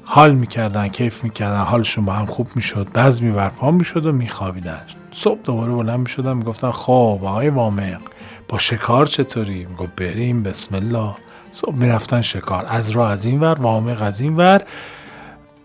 حال 0.09 0.35
می‌کردن 0.35 0.89
کیف 0.89 1.25
می‌کردن 1.25 1.61
حالشون 1.61 2.05
با 2.05 2.13
هم 2.13 2.27
خوب 2.27 2.49
می‌شد 2.55 2.89
بزمی 2.95 3.31
برپا 3.31 3.71
می‌شد 3.71 4.07
و 4.07 4.13
میخوابیدن. 4.13 4.81
صبح 5.13 5.41
دوباره 5.45 5.73
بلند 5.73 6.01
می‌شدن 6.01 6.33
می‌گفتن 6.33 6.71
خب 6.71 7.21
آقای 7.23 7.49
وامق 7.49 8.01
با 8.49 8.59
شکار 8.59 9.07
چطوری؟ 9.07 9.65
می‌گفت 9.65 9.97
بریم 9.97 10.43
بسم 10.43 10.75
الله. 10.75 11.15
صبح 11.51 11.75
می‌رفتن 11.75 12.21
شکار 12.21 12.65
از 12.69 12.91
راه 12.91 13.11
از 13.11 13.25
این 13.25 13.41
ور 13.41 13.55
وامق 13.61 14.03
از 14.03 14.21
این 14.21 14.37
ور. 14.37 14.63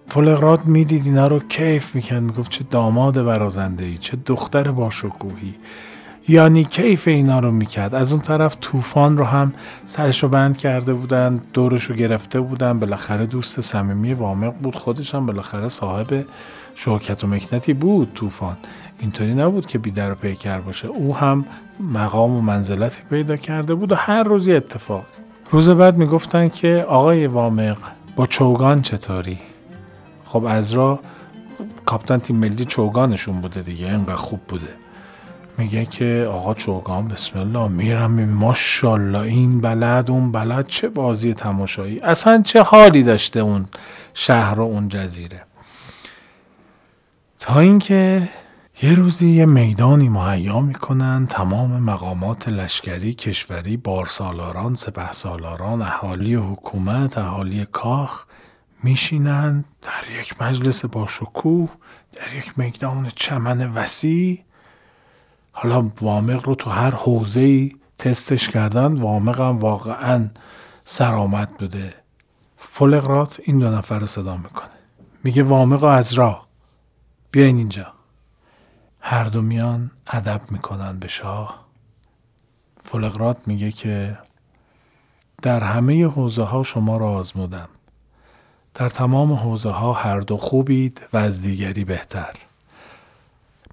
فلقرات 0.07 0.65
می‌دید 0.65 1.05
اینا 1.05 1.27
رو 1.27 1.39
کیف 1.39 1.95
می‌کرد 1.95 2.21
می‌گفت 2.21 2.51
چه 2.51 2.63
داماد 2.69 3.23
برازنده 3.23 3.85
ای 3.85 3.97
چه 3.97 4.17
دختر 4.25 4.71
باشکوهی. 4.71 5.55
یعنی 6.31 6.63
کیف 6.63 7.07
اینا 7.07 7.39
رو 7.39 7.51
می‌کرد. 7.51 7.95
از 7.95 8.11
اون 8.11 8.21
طرف 8.21 8.57
طوفان 8.61 9.17
رو 9.17 9.25
هم 9.25 9.53
سرش 9.85 10.23
رو 10.23 10.29
بند 10.29 10.57
کرده 10.57 10.93
بودن 10.93 11.41
دورش 11.53 11.83
رو 11.83 11.95
گرفته 11.95 12.39
بودن. 12.39 12.79
بالاخره 12.79 13.25
دوست 13.25 13.61
صمیمی 13.61 14.13
وامق 14.13 14.53
بود 14.53 14.75
خودش 14.75 15.15
هم 15.15 15.25
بالاخره 15.25 15.69
صاحب 15.69 16.25
شوکت 16.75 17.23
و 17.23 17.27
مکنتی 17.27 17.73
بود 17.73 18.13
طوفان. 18.15 18.57
اینطوری 18.99 19.33
نبود 19.33 19.65
که 19.65 19.77
بیدر 19.77 20.11
و 20.11 20.15
پیکر 20.15 20.57
باشه. 20.57 20.87
او 20.87 21.15
هم 21.15 21.45
مقام 21.79 22.31
و 22.31 22.41
منزلتی 22.41 23.03
پیدا 23.09 23.37
کرده 23.37 23.75
بود 23.75 23.91
و 23.91 23.95
هر 23.95 24.23
روزی 24.23 24.53
اتفاق. 24.53 25.05
روز 25.51 25.69
بعد 25.69 25.97
می‌گفتن 25.97 26.49
که 26.49 26.85
آقای 26.89 27.27
وامق 27.27 27.77
با 28.15 28.25
چوگان 28.25 28.81
چطوری؟ 28.81 29.37
خب 30.23 30.43
از 30.43 30.71
را 30.71 30.99
کاپتان 31.85 32.19
تیم 32.19 32.35
ملی 32.35 32.65
چوگانشون 32.65 33.41
بوده 33.41 33.61
دیگه 33.61 33.85
اینقدر 33.85 34.15
خوب 34.15 34.39
بوده. 34.47 34.69
میگه 35.61 35.85
که 35.85 36.25
آقا 36.27 36.53
چوگان 36.53 37.07
بسم 37.07 37.39
الله 37.39 37.67
میرم 37.67 38.11
می 38.11 38.25
ماشاءالله 38.25 39.19
این 39.19 39.61
بلد 39.61 40.11
اون 40.11 40.31
بلد 40.31 40.67
چه 40.67 40.89
بازی 40.89 41.33
تماشایی. 41.33 41.99
اصلا 41.99 42.41
چه 42.41 42.63
حالی 42.63 43.03
داشته 43.03 43.39
اون 43.39 43.65
شهر 44.13 44.59
و 44.59 44.63
اون 44.63 44.87
جزیره. 44.87 45.43
تا 47.39 47.59
اینکه 47.59 48.29
یه 48.81 48.93
روزی 48.93 49.27
یه 49.29 49.45
میدانی 49.45 50.09
مهیا 50.09 50.59
می‌کنن 50.59 51.27
تمام 51.27 51.79
مقامات 51.79 52.49
لشکری 52.49 53.13
کشوری 53.13 53.77
بارسالاران 53.77 54.75
سپه 54.75 55.11
سالاران 55.11 55.81
اهالی 55.81 56.35
حکومت 56.35 57.17
اهالی 57.17 57.65
کاخ 57.71 58.25
میشینن 58.83 59.65
در 59.81 60.19
یک 60.21 60.41
مجلس 60.41 60.85
با 60.85 61.07
شکوه 61.07 61.69
در 62.13 62.33
یک 62.37 62.59
میدان 62.59 63.11
چمن 63.15 63.73
وسیع. 63.73 64.50
حالا 65.51 65.91
وامق 66.01 66.45
رو 66.45 66.55
تو 66.55 66.69
هر 66.69 66.91
حوزه 66.91 67.41
ای 67.41 67.75
تستش 67.97 68.49
کردن 68.49 68.93
وامق 68.93 69.39
هم 69.39 69.59
واقعا 69.59 70.29
سرآمد 70.85 71.57
بوده. 71.57 71.93
فلقرات 72.57 73.41
این 73.43 73.59
دو 73.59 73.69
نفر 73.69 73.99
رو 73.99 74.05
صدا 74.05 74.37
می‌کنه. 74.37 74.69
میگه 75.23 75.43
وامق 75.43 75.83
از 75.83 76.13
راه 76.13 76.47
بیاین 77.31 77.57
اینجا. 77.57 77.93
هر 78.99 79.23
دو 79.23 79.41
میان 79.41 79.91
ادب 80.07 80.41
می‌کنن 80.51 80.99
به 80.99 81.07
شاه. 81.07 81.65
فلقرات 82.83 83.37
میگه 83.45 83.71
که 83.71 84.17
در 85.41 85.63
همه 85.63 86.07
حوزه 86.07 86.43
ها 86.43 86.63
شما 86.63 86.97
را 86.97 87.09
آزمودم. 87.09 87.69
در 88.73 88.89
تمام 88.89 89.33
حوزه 89.33 89.69
ها 89.69 89.93
هر 89.93 90.19
دو 90.19 90.37
خوبید 90.37 91.01
و 91.13 91.17
از 91.17 91.41
دیگری 91.41 91.83
بهتر. 91.83 92.33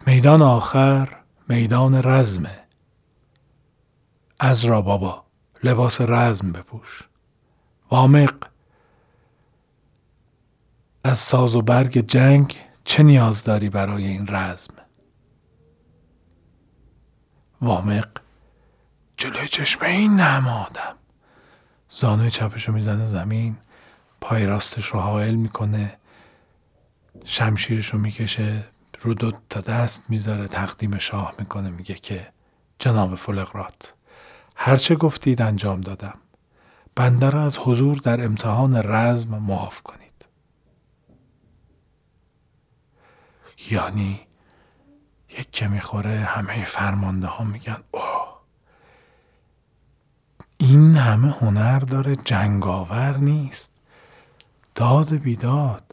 میدان 0.06 0.42
آخر 0.42 1.08
میدان 1.48 2.02
رزمه. 2.04 2.64
از 4.40 4.64
را 4.64 4.82
بابا 4.82 5.24
لباس 5.62 6.00
رزم 6.00 6.52
بپوش. 6.52 7.08
وامق 7.90 8.34
از 11.04 11.18
ساز 11.18 11.56
و 11.56 11.62
برگ 11.62 11.98
جنگ 11.98 12.56
چه 12.84 13.02
نیاز 13.02 13.44
داری 13.44 13.68
برای 13.68 14.06
این 14.06 14.26
رزم؟ 14.28 14.74
وامق 17.60 18.08
جلوی 19.16 19.48
چشم 19.48 19.84
این 19.84 20.20
نمادم 20.20 20.96
زانوی 21.88 22.30
چپشو 22.30 22.72
می‌زنه 22.72 23.04
زمین 23.04 23.56
پای 24.20 24.46
راستش 24.46 24.86
رو 24.86 25.00
حائل 25.00 25.34
می‌کنه 25.34 25.98
شمشیرش 27.24 27.86
رو 27.86 27.98
می‌کشه 27.98 28.64
رو 29.00 29.14
دو 29.14 29.32
تا 29.50 29.60
دست 29.60 30.04
می‌ذاره 30.08 30.48
تقدیم 30.48 30.98
شاه 30.98 31.34
می‌کنه 31.38 31.70
میگه 31.70 31.94
که 31.94 32.32
جناب 32.78 33.14
فلقرات 33.14 33.94
هرچه 34.56 34.94
گفتید 34.94 35.42
انجام 35.42 35.80
دادم. 35.80 36.18
بنده 36.94 37.30
را 37.30 37.42
از 37.42 37.58
حضور 37.58 37.96
در 37.96 38.24
امتحان 38.24 38.76
رزم 38.76 39.38
معاف 39.38 39.82
کنید. 39.82 40.24
یعنی 43.70 44.20
یک 45.38 45.50
که 45.50 45.68
می‌خوره 45.68 46.10
همه 46.10 46.64
فرمانده 46.64 47.26
ها 47.26 47.44
میگن 47.44 47.78
اوه! 47.90 48.38
این 50.56 50.96
همه 50.96 51.30
هنر 51.30 51.78
داره 51.78 52.16
جنگاور 52.16 53.16
نیست. 53.16 53.72
داد 54.74 55.14
بیداد. 55.14 55.87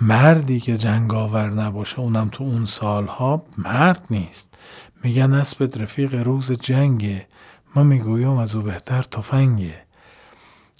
مردی 0.00 0.60
که 0.60 0.76
جنگاور 0.76 1.50
نباشه 1.50 2.00
اونم 2.00 2.28
تو 2.28 2.44
اون 2.44 2.64
سالها 2.64 3.42
مرد 3.58 4.06
نیست. 4.10 4.58
میگن 5.04 5.32
اسبت 5.32 5.76
رفیق 5.76 6.14
روز 6.14 6.52
جنگه. 6.52 7.26
ما 7.74 7.82
می‌گویم 7.82 8.36
از 8.36 8.54
او 8.54 8.62
بهتر 8.62 9.02
تفنگه. 9.02 9.82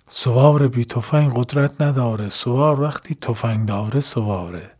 سوار 0.08 0.68
بی 0.68 0.84
تفنگ 0.84 1.32
قدرت 1.34 1.82
نداره. 1.82 2.28
سوار 2.28 2.80
وقتی 2.80 3.14
تفنگ 3.14 3.68
داره 3.68 4.00
سواره. 4.00 4.70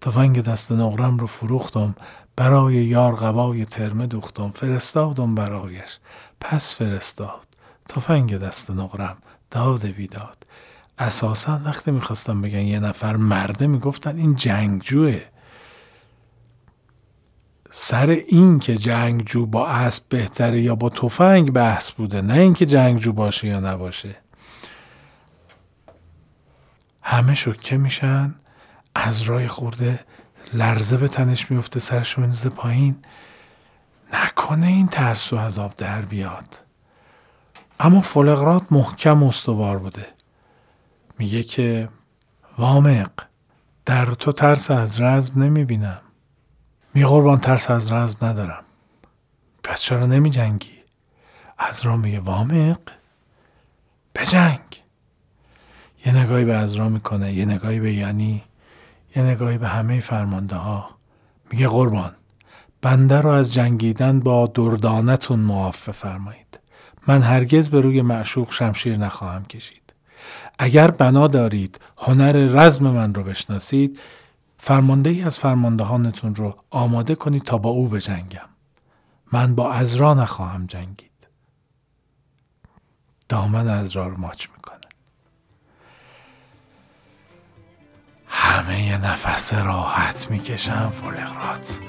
تفنگ 0.00 0.42
دست 0.42 0.72
نقرم 0.72 1.18
رو 1.18 1.26
فروختم 1.26 1.94
برای 2.36 2.74
یار 2.74 3.14
قبای 3.14 3.64
ترمه 3.64 4.06
دوختم 4.06 4.50
فرستادم 4.50 5.34
برایش. 5.34 5.98
پس 6.40 6.74
فرستاد. 6.74 7.46
تفنگ 7.88 8.38
دست 8.38 8.70
نقرم 8.70 9.16
داد 9.50 9.86
بیداد. 9.86 10.36
اساسا 10.98 11.60
وقتی 11.64 11.90
می‌خواستم 11.90 12.40
بگن 12.40 12.58
یه 12.60 12.80
نفر 12.80 13.16
مرده 13.16 13.66
می‌گفتن 13.66 14.16
این 14.16 14.34
جنگجوه. 14.34 15.20
سر 17.70 18.10
این 18.10 18.58
که 18.58 18.74
جنگجو 18.74 19.46
با 19.46 19.68
اسب 19.68 20.02
بهتره 20.08 20.60
یا 20.60 20.74
با 20.74 20.90
تفنگ 20.90 21.52
بحث 21.52 21.90
بوده 21.90 22.22
نه 22.22 22.34
اینکه 22.34 22.66
جنگجو 22.66 23.12
باشه 23.12 23.48
یا 23.48 23.60
نباشه. 23.60 24.16
همه 27.02 27.34
شکه 27.34 27.76
میشن 27.76 28.34
از 28.94 29.22
رای 29.22 29.48
خورده 29.48 30.00
لرزه 30.52 30.96
به 30.96 31.08
تنش 31.08 31.50
میفته 31.50 31.80
سرشو 31.80 32.20
میندازه 32.20 32.48
پایین. 32.48 32.96
نکنه 34.12 34.66
این 34.66 34.86
ترس 34.86 35.32
و 35.32 35.38
عذاب 35.38 35.74
در 35.76 36.02
بیاد. 36.02 36.58
اما 37.80 38.00
فلقرات 38.00 38.62
محکم 38.70 39.22
استوار 39.22 39.78
بوده. 39.78 40.06
میگه 41.24 41.42
که 41.42 41.88
وامق 42.58 43.10
در 43.86 44.04
تو 44.04 44.32
ترس 44.32 44.70
از 44.70 45.00
رزم 45.00 45.42
نمی‌بینم. 45.42 46.00
می 46.94 47.04
قربان 47.04 47.40
ترس 47.40 47.70
از 47.70 47.92
رزم 47.92 48.26
ندارم. 48.26 48.64
پس 49.62 49.80
چرا 49.80 50.06
نمی 50.06 50.30
جنگی؟ 50.30 50.78
از 51.58 51.86
را 51.86 51.96
میگه 51.96 52.20
وامق؟ 52.20 52.78
بجنگ. 54.14 54.60
یه 56.06 56.16
نگاهی 56.16 56.44
به 56.44 56.54
ازرا 56.54 56.88
می‌کنه 56.88 57.32
یه 57.32 57.44
نگاهی 57.44 57.80
به 57.80 57.92
یعنی 57.92 58.42
یه 59.16 59.22
نگاهی 59.22 59.58
به 59.58 59.68
همه 59.68 60.00
فرمانده 60.00 60.56
ها 60.56 60.90
میگه 61.50 61.68
قربان 61.68 62.14
بنده 62.82 63.20
رو 63.20 63.30
از 63.30 63.52
جنگیدن 63.52 64.20
با 64.20 64.46
دردانتون 64.46 65.40
معافه 65.40 65.92
فرمایید. 65.92 66.60
من 67.06 67.22
هرگز 67.22 67.70
به 67.70 67.80
روی 67.80 68.02
معشوق 68.02 68.52
شمشیر 68.52 68.96
نخواهم 68.96 69.44
کشید. 69.44 69.83
اگر 70.58 70.90
بنا 70.90 71.28
دارید 71.28 71.80
هنر 71.98 72.32
رزم 72.32 72.90
من 72.90 73.14
رو 73.14 73.22
بشناسید 73.22 73.98
فرمانده 74.58 75.10
ای 75.10 75.22
از 75.22 75.38
فرمانده 75.38 75.84
هانتون 75.84 76.34
رو 76.34 76.56
آماده 76.70 77.14
کنید 77.14 77.42
تا 77.42 77.58
با 77.58 77.70
او 77.70 77.88
بجنگم. 77.88 78.48
من 79.32 79.54
با 79.54 79.72
ازرا 79.72 80.14
نخواهم 80.14 80.66
جنگید. 80.66 81.10
دامن 83.28 83.68
ازرا 83.68 84.08
رو 84.08 84.20
ماچ 84.20 84.46
می‌کنه. 84.56 84.78
همه 88.26 88.82
یه 88.82 88.98
نفس 88.98 89.54
راحت 89.54 90.30
می‌کشن 90.30 90.88
فلقرات. 90.88 91.80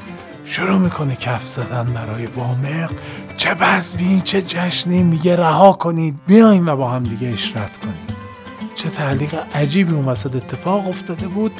شروع 0.45 0.77
می‌کنه 0.77 1.15
کف 1.15 1.47
زدن 1.47 1.93
برای 1.93 2.25
وامق. 2.25 2.91
چه 3.37 3.53
بزمی 3.53 4.21
چه 4.21 4.41
جشنی 4.41 5.03
میگه 5.03 5.35
رها 5.35 5.73
کنید. 5.73 6.25
بیاین 6.27 6.69
و 6.69 6.75
با 6.75 6.89
هم 6.89 7.03
دیگه 7.03 7.27
اشرت 7.27 7.77
کنید 7.77 8.24
چه 8.75 8.89
تعلیق 8.89 9.35
عجیبی 9.55 9.93
اون 9.93 10.05
وسط 10.05 10.35
اتفاق 10.35 10.87
افتاده 10.87 11.27
بود 11.27 11.51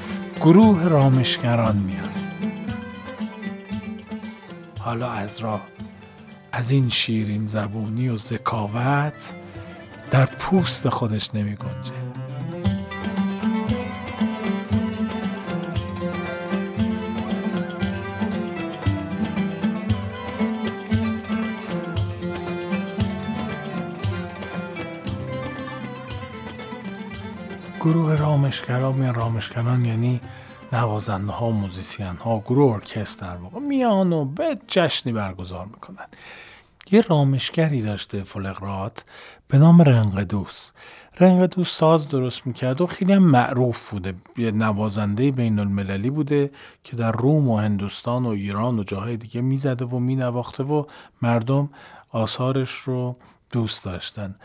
گروه 0.42 0.88
رامشگران 0.88 1.76
میان. 1.76 2.10
حالا 4.80 5.12
از 5.12 5.40
را 5.40 5.62
از 6.52 6.72
این 6.72 6.90
شیرین 6.90 7.46
زبونی 7.46 8.10
و 8.10 8.18
ذکاوت 8.18 9.34
در 10.12 10.26
پوست 10.26 10.90
خودش 10.90 11.36
نمی 11.36 11.56
گنجه. 11.56 12.05
گروه 27.86 28.16
رامشگران 28.16 28.96
میان. 28.96 29.16
رامشگران 29.16 29.86
یعنی 29.86 30.22
نوازنده 30.74 31.32
ها 31.32 31.50
موزیسین 31.50 32.16
ها 32.16 32.40
گروه 32.40 32.74
ارکستر 32.74 33.36
در 33.36 33.38
واقع 33.38 33.60
میان 33.60 34.14
و 34.14 34.26
به 34.26 34.58
جشنی 34.68 35.14
برگزار 35.14 35.66
می‌کنن. 35.66 36.06
یه 36.92 37.02
رامشگری 37.02 37.82
داشته 37.82 38.24
فلقرات 38.24 39.06
به 39.48 39.58
نام 39.58 39.82
رنقدوس 39.82 40.72
رنقدوس 41.20 41.70
ساز 41.70 42.10
درست 42.10 42.48
می‌کرد 42.48 42.82
و 42.82 42.88
خیلی 42.88 43.14
هم 43.14 43.24
معروف 43.24 43.92
بوده. 43.92 44.14
یه 44.38 44.52
نوازنده 44.52 45.32
بین 45.32 45.60
المللی 45.60 46.10
بوده 46.10 46.52
که 46.84 46.96
در 46.96 47.12
روم 47.12 47.50
و 47.50 47.58
هندوستان 47.58 48.26
و 48.26 48.30
ایران 48.30 48.80
و 48.80 48.84
جاهای 48.84 49.18
دیگه 49.18 49.42
می‌زده 49.42 49.86
و 49.86 50.00
مینواخته 50.00 50.64
و 50.64 50.84
مردم 51.22 51.70
آثارش 52.10 52.72
رو 52.72 53.16
دوست 53.52 53.86
داشتن. 53.86 54.36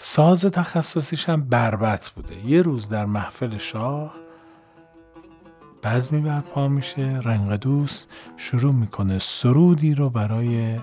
ساز 0.00 0.44
تخصصیش 0.44 1.28
هم 1.28 1.48
بربت 1.48 2.08
بوده. 2.08 2.46
یه 2.46 2.62
روز 2.62 2.88
در 2.88 3.06
محفل 3.06 3.56
شاه 3.56 4.14
بزمی 5.82 6.20
برپا 6.20 6.68
میشه 6.68 7.20
رنگدوس 7.24 8.06
شروع 8.36 8.72
می‌کنه 8.72 9.18
سرودی 9.18 9.94
رو 9.94 10.10
برای 10.10 10.76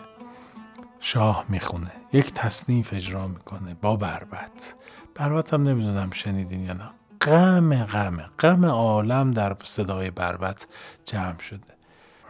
شاه 0.99 1.45
می‌خونه. 1.49 1.91
یک 2.13 2.33
تصنیف 2.33 2.93
اجرا 2.93 3.27
می‌کنه 3.27 3.73
با 3.81 3.95
بربت 3.95 4.75
بربت 5.15 5.53
هم 5.53 5.63
نمی‌دونم 5.63 6.11
شنیدین 6.11 6.65
یا 6.65 6.73
نه. 6.73 6.89
غم 7.21 7.85
غم 7.85 8.17
غم 8.39 8.65
عالم 8.65 9.31
در 9.31 9.55
صدای 9.63 10.11
بربت 10.11 10.67
جمع 11.05 11.39
شده. 11.39 11.74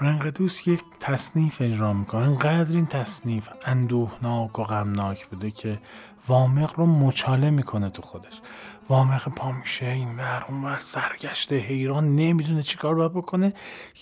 رنگدوس 0.02 0.68
یک 0.68 0.82
تصنیف 1.00 1.62
اجرا 1.62 1.94
می‌کنه. 1.94 2.24
انقدر 2.24 2.76
این 2.76 2.86
تصنیف 2.86 3.50
اندوهناک 3.66 4.60
و 4.60 4.64
غمناک 4.64 5.28
بوده 5.28 5.52
که 5.52 5.80
وامق 6.28 6.80
رو 6.80 6.86
مچاله 6.86 7.50
می‌کنه 7.50 7.90
تو 7.90 8.02
خودش. 8.02 8.42
وامق 8.90 9.30
پا 9.30 9.52
میشه 9.52 9.86
این 9.86 10.08
مرحوم 10.08 10.66
و 10.66 10.80
سرگشته 10.80 11.58
حیران 11.58 12.16
نمی‌دونه 12.16 12.64
چیکار 12.64 12.96
باید 12.96 13.14
بکنه. 13.14 13.54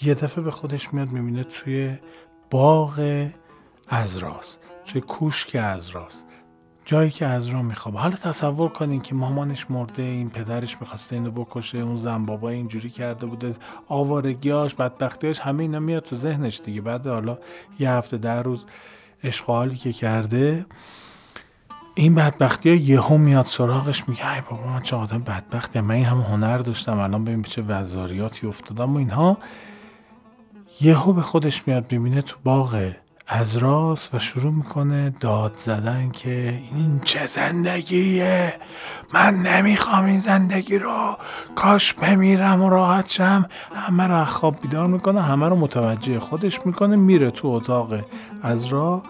یه 0.01 0.13
دفعه 0.13 0.43
به 0.43 0.51
خودش 0.51 0.93
میاد 0.93 1.09
می‌بینه 1.11 1.43
توی 1.43 1.97
باغ 2.51 3.27
ازراست 3.89 4.59
توی 4.85 5.01
کوشک 5.01 5.55
ازراست 5.55 6.25
جایی 6.85 7.09
که 7.09 7.25
از 7.25 7.47
را 7.47 7.61
میخوابه. 7.61 7.99
حالا 7.99 8.15
تصور 8.15 8.69
کنین 8.69 9.01
که 9.01 9.15
مامانش 9.15 9.71
مرده 9.71 10.03
این 10.03 10.29
پدرش 10.29 10.77
می‌خواسته 10.81 11.15
اینو 11.15 11.31
بکشه 11.31 11.77
اون 11.77 11.97
زن 11.97 12.25
بابا 12.25 12.49
اینجوری 12.49 12.89
کرده 12.89 13.25
بوده. 13.25 13.55
آوارگیاش 13.87 14.73
بدبختیاش 14.73 15.39
همه 15.39 15.63
اینا 15.63 15.79
میاد 15.79 16.03
تو 16.03 16.15
ذهنش 16.15 16.61
دیگه. 16.65 16.81
بعد 16.81 17.07
حالا 17.07 17.37
یه 17.79 17.91
هفته 17.91 18.17
در 18.17 18.43
روز 18.43 18.65
اشغالی 19.23 19.75
که 19.75 19.93
کرده 19.93 20.65
این 21.95 22.15
بدبختی 22.15 22.69
ها 22.69 22.75
یهو 22.75 23.17
میاد 23.17 23.45
سراغش 23.45 24.09
میگه 24.09 24.33
ای 24.33 24.41
بابا 24.49 24.67
من 24.67 24.81
چه 24.81 24.95
آدم 24.95 25.23
بدبختی 25.23 25.81
من 25.81 25.95
این 25.95 26.05
همه 26.05 26.23
هنر 26.23 26.57
داشتم. 26.57 26.99
الان 26.99 27.23
ببین 27.23 27.41
چه 27.41 27.61
وزاریاتی 27.61 28.47
افتادم 28.47 28.93
و 28.93 28.97
اینها. 28.97 29.37
یهو 30.81 31.13
به 31.13 31.21
خودش 31.21 31.67
میاد 31.67 31.87
ببینه 31.87 32.21
تو 32.21 32.37
باغ 32.43 32.91
از 33.27 33.57
راست 33.57 34.15
و 34.15 34.19
شروع 34.19 34.53
می‌کنه 34.53 35.09
داد 35.19 35.53
زدن 35.57 36.11
که 36.11 36.59
این 36.75 37.01
چه 37.05 37.25
زندگیه؟ 37.25 38.53
من 39.13 39.35
نمی‌خوام 39.35 40.05
این 40.05 40.19
زندگی 40.19 40.79
رو. 40.79 41.17
کاش 41.55 41.93
بمیرم 41.93 42.63
و 42.63 42.69
راحت 42.69 43.09
شم. 43.09 43.45
همه 43.75 44.07
رو 44.07 44.25
خواب 44.25 44.61
بیدار 44.61 44.87
می‌کنه 44.87 45.21
همه 45.21 45.49
رو 45.49 45.55
متوجه 45.55 46.19
خودش 46.19 46.65
می‌کنه 46.65 46.95
میره 46.95 47.31
تو 47.31 47.47
اتاق 47.47 47.93
از 48.41 48.65
را 48.65 49.03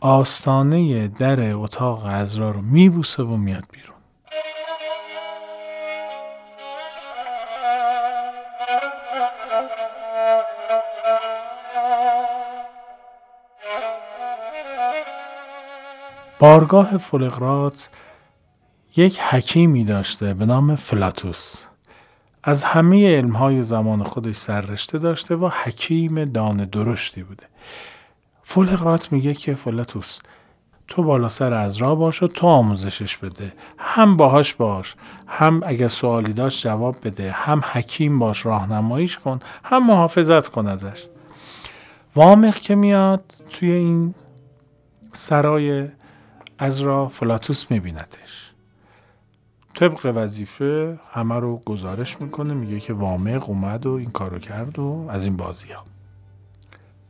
آستانه 0.00 1.08
در 1.08 1.54
اتاق 1.54 2.04
ازرا 2.04 2.50
رو 2.50 2.60
میبوسه 2.60 3.22
و 3.22 3.36
میاد 3.36 3.64
بیرون. 3.72 3.91
بارگاه 16.42 16.96
فلقرات 16.96 17.88
یک 18.96 19.20
حکیمی 19.20 19.84
داشته 19.84 20.34
به 20.34 20.46
نام 20.46 20.76
فلاتوس. 20.76 21.66
از 22.42 22.64
همه 22.64 23.16
علمهای 23.16 23.62
زمان 23.62 24.02
خودش 24.02 24.36
سررشته 24.36 24.98
داشته 24.98 25.36
و 25.36 25.50
حکیم 25.64 26.24
دان 26.24 26.64
درشتی 26.64 27.22
بوده. 27.22 27.46
فولقرات 28.42 29.12
میگه 29.12 29.34
که 29.34 29.54
فلاتوس 29.54 30.18
تو 30.88 31.02
بالا 31.02 31.28
سر 31.28 31.52
از 31.52 31.76
را 31.76 31.94
باش 31.94 32.22
و 32.22 32.26
تو 32.26 32.46
آموزشش 32.46 33.16
بده. 33.16 33.52
هم 33.78 34.16
باهاش 34.16 34.54
باش 34.54 34.94
هم 35.26 35.60
اگه 35.64 35.88
سوالی 35.88 36.32
داشت 36.32 36.62
جواب 36.62 36.96
بده. 37.04 37.30
هم 37.30 37.62
حکیم 37.72 38.18
باش 38.18 38.46
راهنماییش 38.46 39.18
کن 39.18 39.40
هم 39.64 39.86
محافظت 39.86 40.48
کن 40.48 40.66
ازش. 40.66 41.06
وامق 42.16 42.56
که 42.56 42.74
میاد 42.74 43.34
توی 43.50 43.72
این 43.72 44.14
سرای 45.12 45.88
از 46.62 46.80
را 46.80 47.08
فلاتوس 47.08 47.70
میبیندش. 47.70 48.52
طبق 49.74 50.12
وظیفه 50.14 50.98
همه 51.12 51.34
رو 51.34 51.56
گزارش 51.66 52.20
می‌کنه 52.20 52.54
میگه 52.54 52.80
که 52.80 52.92
وامق 52.92 53.50
اومد 53.50 53.86
و 53.86 53.92
این 53.92 54.10
کارو 54.10 54.38
کرد 54.38 54.78
و 54.78 55.06
از 55.10 55.24
این 55.24 55.36
بازی 55.36 55.72
ها 55.72 55.84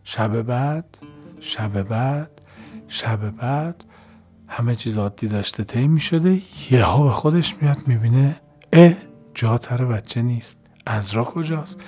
شب 0.04 0.42
بعد 0.42 0.98
شب 1.40 1.82
بعد 1.82 2.30
شب 2.88 3.30
بعد 3.30 3.84
همه 4.48 4.76
چیز 4.76 4.98
عادی 4.98 5.28
داشته 5.28 5.64
طی 5.64 5.88
می‌شده 5.88 6.40
یهو 6.70 7.04
به 7.04 7.10
خودش 7.10 7.54
میاد 7.62 7.78
می‌بینه 7.86 8.36
اه 8.72 8.92
جاتر 9.34 9.84
بچه 9.84 10.22
نیست. 10.22 10.60
ازرا 10.86 11.24
کجاست؟ 11.24 11.80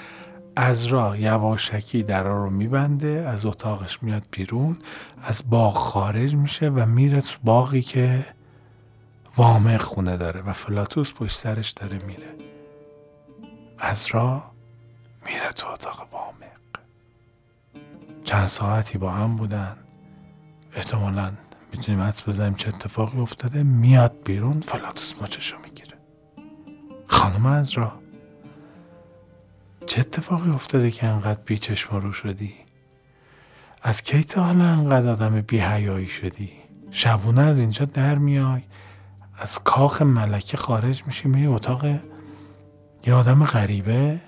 ازرا 0.56 1.16
یواشکی 1.16 2.02
درا 2.02 2.44
رو 2.44 2.50
میبنده 2.50 3.08
از 3.28 3.46
اتاقش 3.46 4.02
میاد 4.02 4.22
بیرون 4.30 4.78
از 5.22 5.42
باغ 5.50 5.74
خارج 5.74 6.34
میشه 6.34 6.68
و 6.68 6.86
میره 6.86 7.20
تو 7.20 7.38
باقی 7.44 7.82
که 7.82 8.26
وامق 9.36 9.80
خونه 9.80 10.16
داره 10.16 10.42
و 10.42 10.52
فلاتوس 10.52 11.12
پشت 11.12 11.36
سرش 11.36 11.70
داره 11.70 11.98
میره. 11.98 12.34
ازرا 13.78 14.42
میره 15.26 15.52
تو 15.52 15.68
اتاق 15.68 16.08
وامق. 16.12 16.44
چند 18.24 18.46
ساعتی 18.46 18.98
با 18.98 19.10
هم 19.10 19.36
بودن. 19.36 19.76
احتمالا 20.76 21.32
می‌تونیم 21.72 22.00
حدس 22.00 22.28
بزنیم 22.28 22.54
چه 22.54 22.68
اتفاقی 22.68 23.20
افتاده. 23.20 23.62
میاد 23.62 24.14
بیرون 24.24 24.60
فلاتوس 24.60 25.14
ماچشو 25.20 25.58
می‌گیره. 25.58 25.98
خانم 27.06 27.46
ازرا 27.46 28.03
چه 29.86 30.00
اتفاقی 30.00 30.50
افتاده 30.50 30.90
که 30.90 31.06
انقدر 31.06 31.40
بی 31.46 31.58
چشم 31.58 31.96
رو 31.96 32.12
شدی؟ 32.12 32.54
از 33.82 34.02
کی 34.02 34.24
تا 34.24 34.42
حالا 34.42 34.64
انقدر 34.64 35.10
آدم 35.10 35.40
بی 35.40 35.58
حیایی 35.58 36.06
شدی؟ 36.06 36.50
شبونه 36.90 37.40
از 37.40 37.58
اینجا 37.58 37.84
در 37.84 38.18
میای؟ 38.18 38.62
از 39.38 39.58
کاخ 39.58 40.02
ملکه 40.02 40.56
خارج 40.56 41.02
میشی 41.06 41.28
میری 41.28 41.46
اتاق 41.46 41.84
یه 43.06 43.14
آدم 43.14 43.44
غریبه؟ 43.44 44.20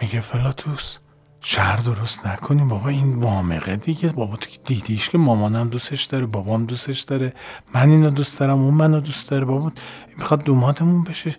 میگه 0.00 0.20
فلاتوس 0.20 0.96
شهر 1.40 1.76
درست 1.76 2.26
نکنیم. 2.26 2.68
بابا 2.68 2.88
این 2.88 3.14
وامقه 3.14 3.76
دیگه. 3.76 4.08
بابا 4.08 4.36
تو 4.36 4.50
دیدیش 4.64 5.10
که 5.10 5.18
مامانم 5.18 5.68
دوستش 5.68 6.04
داره 6.04 6.26
بابام 6.26 6.64
دوستش 6.64 7.00
داره. 7.00 7.34
من 7.74 7.90
اینو 7.90 8.10
دوست 8.10 8.40
دارم 8.40 8.58
اون 8.58 8.74
منو 8.74 9.00
دوست 9.00 9.30
داره. 9.30 9.44
بابا 9.44 9.72
می‌خواد 10.18 10.44
دوماتمون 10.44 11.04
بشه. 11.04 11.36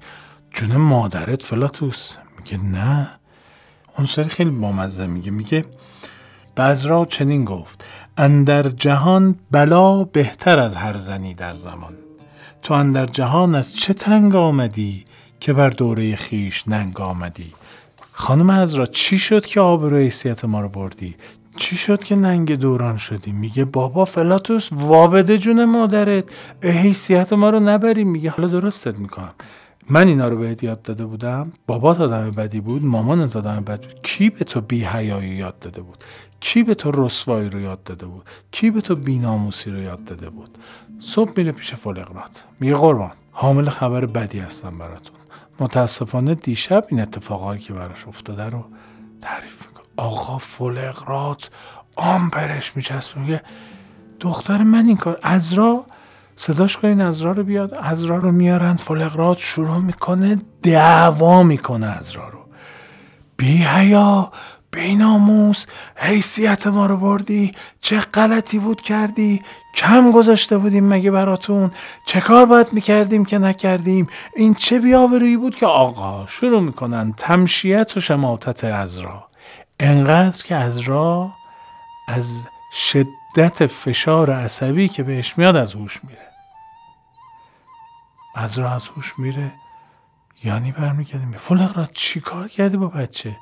جون 0.52 0.78
مادرت 0.78 1.44
فلاتوس. 1.44 2.16
میگه 2.44 2.66
نه؟ 2.66 3.10
اون 3.98 4.08
سری 4.08 4.30
خیلی 4.30 4.50
بامزه 4.50 5.08
میگه. 5.08 5.32
میگه 5.32 5.66
بزرا 6.58 7.06
چنین 7.06 7.46
گفت 7.46 7.86
اندر 8.18 8.64
جهان 8.64 9.36
بلا 9.52 10.04
بهتر 10.04 10.60
از 10.60 10.76
هر 10.76 10.98
زنی 10.98 11.34
در 11.34 11.54
زمان. 11.54 11.94
تو 12.62 12.74
اندر 12.74 13.06
جهان 13.06 13.56
از 13.56 13.76
چه 13.76 13.94
تنگ 13.94 14.36
آمدی 14.36 15.06
که 15.40 15.54
بر 15.54 15.70
دوره 15.70 16.16
خیش 16.16 16.68
ننگ 16.68 17.02
آمدی؟ 17.02 17.54
خانم 18.12 18.50
ازرا 18.50 18.86
چی 18.86 19.20
شد 19.20 19.46
که 19.46 19.60
آبرو 19.60 19.98
حیثیت 19.98 20.46
ما 20.46 20.62
رو 20.62 20.70
بردی؟ 20.70 21.16
چی 21.58 21.78
شد 21.78 22.04
که 22.04 22.16
ننگ 22.16 22.56
دوران 22.56 22.98
شدی؟ 22.98 23.32
میگه 23.32 23.66
بابا 23.66 24.06
فلاتوس 24.06 24.70
وابده 24.72 25.38
جون 25.38 25.66
مادرت. 25.66 26.24
حیثیت 26.64 27.34
ما 27.34 27.50
رو 27.50 27.60
نبری. 27.60 28.04
میگه 28.04 28.30
حالا 28.30 28.48
درستت 28.48 29.00
می‌کنم. 29.00 29.34
من 29.92 30.08
اینا 30.08 30.26
رو 30.26 30.38
بهت 30.38 30.64
یاد 30.64 30.82
داده 30.82 31.06
بودم. 31.06 31.52
بابات 31.68 32.02
آدم 32.02 32.32
بدی 32.32 32.60
بود 32.60 32.86
مامانت 32.86 33.36
آدم 33.36 33.64
بد 33.64 33.82
بود. 33.82 34.00
کی 34.04 34.30
به 34.30 34.46
تو 34.46 34.62
بی 34.62 34.84
حیایی 34.84 35.30
یاد 35.30 35.60
داده 35.60 35.82
بود؟ 35.82 36.04
کی 36.40 36.64
به 36.64 36.76
تو 36.76 36.92
رسوایی 36.92 37.50
رو 37.50 37.60
یاد 37.60 37.84
داده 37.84 38.06
بود؟ 38.06 38.30
کی 38.52 38.72
به 38.72 38.82
تو 38.82 38.96
بیناموسی 38.96 39.72
رو 39.72 39.82
یاد 39.82 40.04
داده 40.04 40.30
بود؟ 40.30 40.58
صبح 41.00 41.32
میره 41.38 41.52
پیش 41.52 41.74
فلقرات 41.74 42.46
میگه 42.60 42.76
قربان 42.76 43.12
حامل 43.32 43.70
خبر 43.70 44.06
بدی 44.06 44.40
هستم 44.40 44.78
براتون. 44.78 45.16
متاسفانه 45.60 46.36
دیشب 46.36 46.86
این 46.90 47.00
اتفاقایی 47.02 47.60
که 47.60 47.74
براش 47.74 48.08
افتاده 48.08 48.46
رو 48.46 48.66
تعریف 49.22 49.68
می‌کنه 49.68 49.86
آقا 49.98 50.38
فلقرات 50.38 51.50
آمپرش 51.96 52.76
میچسب 52.76 53.18
میگه 53.18 53.42
دختر 54.20 54.64
من 54.64 54.86
این 54.86 54.98
کار 54.98 55.20
ازرا 55.24 55.86
صداش 56.36 56.78
کنین 56.78 57.02
ازرا 57.02 57.32
رو 57.32 57.44
بیاد. 57.44 57.78
ازرا 57.82 58.18
رو 58.18 58.32
میارن 58.32 58.76
فلقرات 58.76 59.38
شروع 59.38 59.78
می‌کنه 59.78 60.42
دعوا 60.64 61.44
می‌کنه 61.44 61.88
ازرا 61.88 62.30
رو. 62.30 62.40
بی 63.38 63.58
حیا 63.58 64.32
بیناموس 64.72 65.66
حیثیت 65.96 66.68
ما 66.68 66.86
رو 66.86 66.98
بردی 66.98 67.52
چه 67.82 68.00
غلطی 68.00 68.60
بود 68.60 68.82
کردی؟ 68.82 69.42
کم 69.76 70.12
گذاشته 70.12 70.58
بودیم 70.58 70.88
مگه 70.88 71.12
براتون؟ 71.12 71.72
چه 72.06 72.22
کار 72.22 72.46
باید 72.46 72.74
می‌کردیم 72.74 73.26
که 73.26 73.38
نکردیم؟ 73.38 74.08
این 74.36 74.54
چه 74.54 74.80
بیاوری 74.80 75.38
بود 75.38 75.56
که 75.56 75.66
آقا 75.66 76.26
شروع 76.28 76.62
می‌کنن 76.62 77.14
تمشیت 77.18 77.98
و 77.98 78.02
شماتت 78.02 78.64
ازرا 78.64 79.28
انقدر 79.80 80.44
که 80.44 80.56
ازرا 80.56 81.30
از 82.08 82.48
شدت 82.72 83.21
فشار 83.68 84.32
عصبی 84.32 84.88
که 84.88 85.04
بهش 85.04 85.38
میاد 85.38 85.56
از 85.56 85.76
هوش 85.76 86.04
میره. 86.04 86.32
ازرا 88.36 88.72
از 88.72 88.88
هوش 88.88 89.20
میره 89.20 89.54
یعنی 90.44 90.72
برمیگرده 90.72 91.38
فلق 91.38 91.78
را 91.78 91.86
چی 91.86 92.20
کار 92.20 92.48
کردی 92.48 92.78
با 92.78 92.88
بچه؟ 92.88 93.38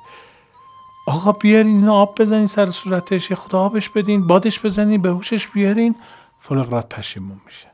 آقا 1.06 1.32
بیارین 1.32 1.88
آب 1.88 2.20
بزنین 2.20 2.46
سر 2.46 2.66
صورتش 2.66 3.30
یه 3.30 3.36
خدا 3.36 3.60
آبش 3.60 3.88
بدین 3.88 4.26
بادش 4.26 4.60
بزنین 4.60 5.02
به 5.02 5.10
هوشش 5.10 5.46
بیارین. 5.46 5.96
فلقرات 6.40 6.88
پشیمون 6.88 7.40
میشه. 7.46 7.66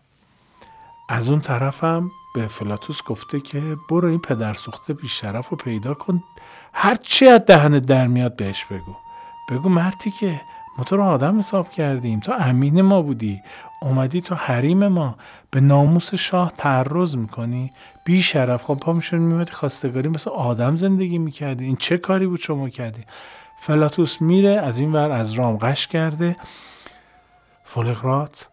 از 1.08 1.28
اون 1.30 1.40
طرفم 1.40 2.10
به 2.34 2.46
فلاتوس 2.46 3.02
گفته 3.02 3.40
که 3.40 3.76
برو 3.90 4.08
این 4.08 4.18
پدر 4.18 4.54
سوخته 4.54 4.92
بی 4.92 5.08
شرف 5.08 5.48
رو 5.48 5.56
پیدا 5.56 5.94
کن. 5.94 6.22
هر 6.72 6.94
چی 6.94 7.28
از 7.28 7.40
دهنت 7.46 7.86
در 7.86 8.06
میاد 8.06 8.36
بهش 8.36 8.64
بگو. 8.64 8.96
بگو 9.50 9.68
مرتی 9.68 10.10
که 10.10 10.40
ما 10.78 10.84
تو 10.84 10.96
رو 10.96 11.02
آدم 11.04 11.38
حساب 11.38 11.70
کردیم. 11.70 12.20
تو 12.20 12.32
امین 12.38 12.82
ما 12.82 13.02
بودی. 13.02 13.42
اومدی 13.82 14.20
تو 14.20 14.34
حریم 14.34 14.88
ما. 14.88 15.16
به 15.50 15.60
ناموس 15.60 16.14
شاه 16.14 16.52
تعرض 16.52 17.16
می‌کنی. 17.16 17.70
بی 18.04 18.22
شرف. 18.22 18.64
خب 18.64 18.74
پا 18.74 18.92
میشون 18.92 19.20
میمدی 19.20 19.52
خواستگاری 19.52 20.08
مثل 20.08 20.30
آدم 20.30 20.76
زندگی 20.76 21.18
می‌کردی. 21.18 21.64
این 21.64 21.76
چه 21.76 21.98
کاری 21.98 22.26
بود 22.26 22.40
شما 22.40 22.68
کردی؟ 22.68 23.04
فلاتوس 23.60 24.22
میره 24.22 24.60
از 24.60 24.78
این 24.78 24.92
ور 24.92 25.10
از 25.10 25.32
رام 25.32 25.56
قش 25.56 25.86
کرده. 25.86 26.36
فولقرات 27.64 28.48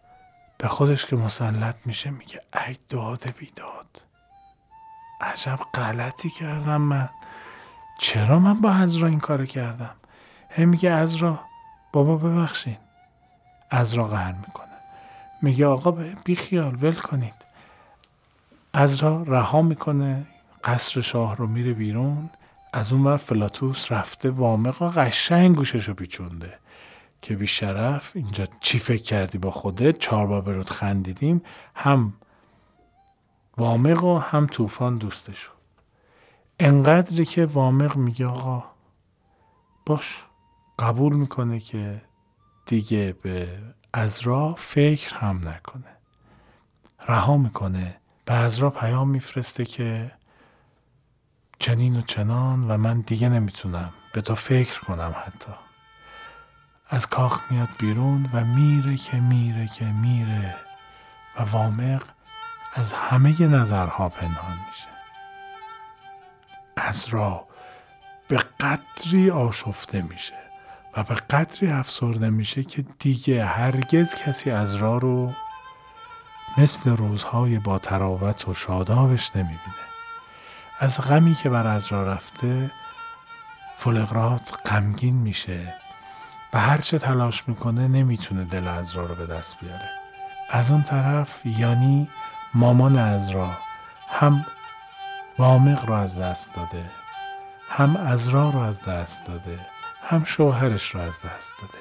به 0.58 0.68
خودش 0.68 1.06
که 1.06 1.16
مسلط 1.16 1.76
میشه 1.86 2.10
میگه 2.10 2.40
ای 2.68 2.76
داد 2.88 3.24
بیداد. 3.38 4.02
عجب 5.20 5.58
غلطی 5.74 6.30
کردم 6.30 6.80
من. 6.80 7.08
چرا 7.98 8.38
من 8.38 8.60
با 8.60 8.70
ازرا 8.70 9.08
این 9.08 9.20
کار 9.20 9.46
کردم؟ 9.46 9.94
هی 10.48 10.66
میگه 10.66 10.90
ازرا 10.90 11.40
بابا 11.94 12.16
ببخشین. 12.16 12.76
ازرا 13.70 14.04
قهر 14.04 14.32
می‌کنه. 14.32 14.78
میگه 15.42 15.66
آقا 15.66 15.90
بی 16.24 16.36
خیال 16.36 16.74
ول 16.82 16.94
کنید. 16.94 17.34
ازرا 18.72 19.22
رها 19.22 19.62
می‌کنه 19.62 20.26
قصر 20.64 21.00
شاه 21.00 21.36
رو 21.36 21.46
میره 21.46 21.72
بیرون. 21.72 22.30
از 22.72 22.92
اون 22.92 23.04
ور 23.04 23.16
فلاتوس 23.16 23.92
رفته 23.92 24.30
وامقا 24.30 24.88
قشنگ 24.88 25.56
گوشش 25.56 25.88
رو 25.88 25.94
پیچونده. 25.94 26.58
که 27.22 27.36
بی 27.36 27.46
شرف 27.46 28.16
اینجا 28.16 28.46
چی 28.60 28.78
فکر 28.78 29.02
کردی 29.02 29.38
با 29.38 29.50
خودت؟ 29.50 29.98
چهار 29.98 30.26
بار 30.26 30.40
برات 30.40 30.70
خندیدیم. 30.70 31.42
هم 31.74 32.12
وامق 33.56 34.04
و 34.04 34.18
هم 34.18 34.46
طوفان 34.46 34.98
دوستشو. 34.98 35.52
انقدری 36.60 37.24
که 37.24 37.46
وامق 37.46 37.96
میگه 37.96 38.26
آقا 38.26 38.64
باش. 39.86 40.24
قبول 40.78 41.16
می‌کنه 41.16 41.60
که 41.60 42.02
دیگه 42.66 43.12
به 43.22 43.58
ازرا 43.92 44.54
فکر 44.54 45.16
هم 45.16 45.48
نکنه. 45.48 45.96
رها 47.08 47.36
می‌کنه. 47.36 48.00
به 48.24 48.34
ازرا 48.34 48.70
پیام 48.70 49.08
میفرسته 49.08 49.64
که 49.64 50.12
چنین 51.58 51.96
و 51.96 52.00
چنان 52.02 52.70
و 52.70 52.76
من 52.76 53.00
دیگه 53.00 53.28
نمی‌تونم. 53.28 53.92
به 54.12 54.20
تو 54.20 54.34
فکر 54.34 54.80
کنم 54.80 55.14
حتی. 55.26 55.52
از 56.88 57.06
کاخ 57.06 57.40
میاد 57.50 57.68
بیرون 57.78 58.30
و 58.32 58.44
میره 58.44 58.96
که 58.96 59.16
میره 59.16 59.66
که 59.66 59.84
میره 59.84 60.56
و 61.38 61.42
وامق 61.42 62.02
از 62.74 62.92
همه 62.92 63.42
نظرها 63.42 64.08
پنهان 64.08 64.58
میشه. 64.68 64.88
ازرا 66.76 67.46
به 68.28 68.36
قدری 68.36 69.30
آشفته 69.30 70.02
میشه. 70.02 70.43
و 70.96 71.02
به 71.02 71.14
قدری 71.14 71.70
افسرده 71.70 72.30
میشه 72.30 72.64
که 72.64 72.84
دیگه 72.98 73.44
هرگز 73.44 74.14
کسی 74.14 74.50
از 74.50 74.74
را 74.74 74.98
رو 74.98 75.32
مثل 76.58 76.96
روزهای 76.96 77.58
با 77.58 77.78
تراوت 77.78 78.48
و 78.48 78.54
شادابش 78.54 79.36
نمی‌بینه. 79.36 79.84
از 80.78 81.00
غمی 81.00 81.34
که 81.34 81.50
بر 81.50 81.66
از 81.66 81.92
را 81.92 82.12
رفته 82.12 82.70
فلقرات 83.76 84.58
غمگین 84.66 85.14
میشه. 85.14 85.74
و 86.52 86.60
هرچه 86.60 86.98
تلاش 86.98 87.48
می‌کنه 87.48 87.88
نمی‌تونه 87.88 88.44
دل 88.44 88.68
از 88.68 88.92
را 88.92 89.06
رو 89.06 89.14
به 89.14 89.26
دست 89.26 89.60
بیاره. 89.60 89.90
از 90.50 90.70
اون 90.70 90.82
طرف 90.82 91.40
یانی 91.44 92.08
مامان 92.54 92.98
از 92.98 93.30
را 93.30 93.50
هم 94.08 94.46
وامق 95.38 95.84
رو 95.84 95.94
از 95.94 96.18
دست 96.18 96.54
داده 96.54 96.90
هم 97.68 97.96
ازرا 97.96 98.50
رو 98.50 98.58
از 98.58 98.82
دست 98.82 99.24
داده. 99.24 99.58
هم 100.06 100.24
شوهرش 100.24 100.94
رو 100.94 101.00
از 101.00 101.20
دست 101.22 101.60
داده. 101.60 101.78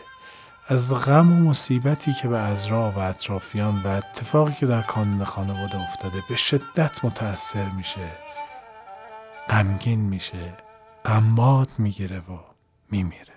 از 0.67 0.93
غم 0.93 1.32
و 1.32 1.49
مصیبتی 1.49 2.13
که 2.13 2.28
به 2.28 2.38
ازرا 2.38 2.91
و 2.91 2.99
اطرافیان 2.99 3.82
و 3.82 3.88
اتفاقی 3.88 4.53
که 4.53 4.65
در 4.65 4.82
کانون 4.82 5.24
خانواده 5.24 5.82
افتاده 5.84 6.24
به 6.30 6.36
شدت 6.36 7.05
متأثر 7.05 7.69
میشه 7.69 8.11
غمگین 9.49 9.99
میشه 9.99 10.57
غمباد 11.05 11.69
می‌گیره 11.78 12.19
و 12.19 12.39
میمیره. 12.91 13.32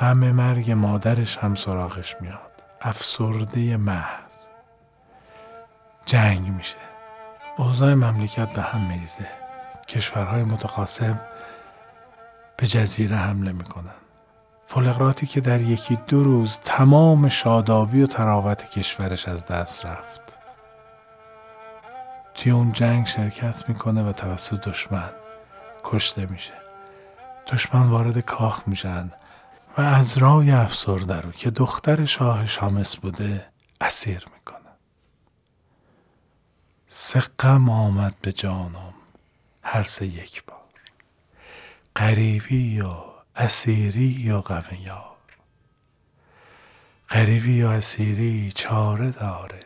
غم 0.00 0.30
مرگ 0.30 0.70
مادرش 0.70 1.38
هم 1.38 1.54
سراغش 1.54 2.16
میاد. 2.20 2.62
افسرده 2.80 3.76
محض. 3.76 4.48
جنگ 6.06 6.48
میشه. 6.48 6.76
اوضاع 7.56 7.94
مملکت 7.94 8.48
به 8.48 8.62
هم 8.62 8.80
میریزه. 8.80 9.26
کشورهای 9.88 10.42
متقاسم 10.42 11.20
به 12.56 12.66
جزیره 12.66 13.16
حمله 13.16 13.52
می‌کنن. 13.52 13.94
فلقراتی 14.66 15.26
که 15.26 15.40
در 15.40 15.60
یکی 15.60 15.98
دو 16.06 16.24
روز 16.24 16.58
تمام 16.58 17.28
شادابی 17.28 18.02
و 18.02 18.06
تراوت 18.06 18.70
کشورش 18.70 19.28
از 19.28 19.46
دست 19.46 19.86
رفت. 19.86 20.38
توی 22.34 22.52
اون 22.52 22.72
جنگ 22.72 23.06
شرکت 23.06 23.68
می‌کنه 23.68 24.02
و 24.02 24.12
توسط 24.12 24.68
دشمن 24.68 25.10
کشته 25.84 26.26
میشه. 26.26 26.54
دشمن 27.52 27.86
وارد 27.86 28.18
کاخ 28.18 28.62
میشن. 28.66 29.10
و 29.78 29.80
از 29.80 30.18
رای 30.18 30.50
افسرده 30.50 31.20
رو 31.20 31.30
که 31.32 31.50
دختر 31.50 32.04
شاه 32.04 32.46
شامس 32.46 32.96
بوده 32.96 33.48
اسیر 33.80 34.26
می‌کنه. 34.34 34.70
سه 36.86 37.20
غم 37.38 37.68
آمد 37.68 38.16
به 38.22 38.32
جانم 38.32 38.94
هر 39.62 39.82
سه 39.82 40.06
یک 40.06 40.44
بار. 40.44 40.58
غریبی 41.96 42.80
و 42.80 42.94
اسیری 43.36 44.30
و 44.30 44.40
غم 44.40 44.64
یار. 44.86 45.16
غریبی 47.10 47.62
و 47.62 47.68
اسیری 47.68 48.52
چاره 48.52 49.10
داره. 49.10 49.60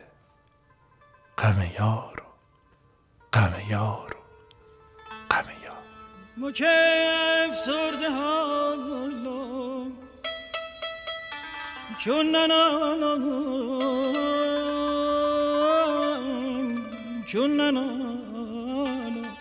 غم 1.37 1.61
یار 1.79 2.23
غم 3.33 3.53
یار 3.69 4.15
غم 5.31 5.45
یار. 5.63 5.83
مکف 6.37 7.55
سرده 7.65 8.09
چون 11.97 12.35
ننانم 12.35 13.23
چون 17.25 17.51
ننانم 17.61 19.35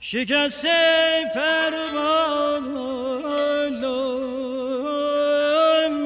شکسته 0.00 1.24
پروانم 1.34 3.02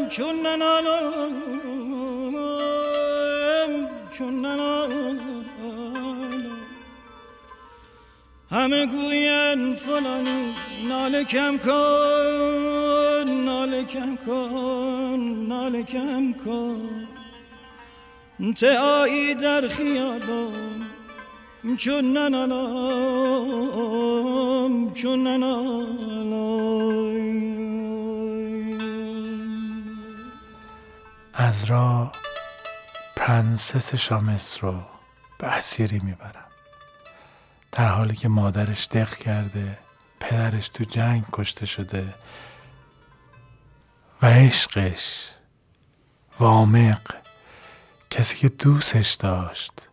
چون 0.09 0.47
ننانم 0.47 1.33
چون 4.19 4.41
ننانم 4.41 5.47
همه 8.51 8.87
گوین 8.87 9.75
فلانی 9.75 10.55
ناله 10.89 11.25
کم 11.25 11.59
کم 13.87 14.17
کن 14.27 15.47
ناله 15.49 15.83
کم 15.83 16.33
کن. 16.45 17.09
آیی 18.81 19.35
در 19.35 19.69
خیابان 19.69 20.87
چون 21.77 22.13
ننانم 22.13 22.53
چون 24.95 25.27
ننانم 25.27 26.77
از 31.35 31.65
را 31.65 32.13
پرنسس 33.17 33.95
شامس 33.95 34.65
رو 34.65 34.75
به 35.39 35.47
اسیری 35.47 35.99
می‌برن 35.99 36.45
در 37.73 37.89
حالی 37.89 38.17
که 38.17 38.29
مادرش 38.29 38.89
دق 38.89 39.17
کرده 39.17 39.79
پدرش 40.21 40.69
تو 40.69 40.85
جنگ 40.85 41.25
کشته 41.33 41.67
شده 41.67 42.15
و 44.23 44.27
عشقش. 44.27 45.31
وامق. 46.41 47.01
کسی 48.11 48.37
که 48.37 48.49
دوستش 48.49 49.15
داشت. 49.15 49.89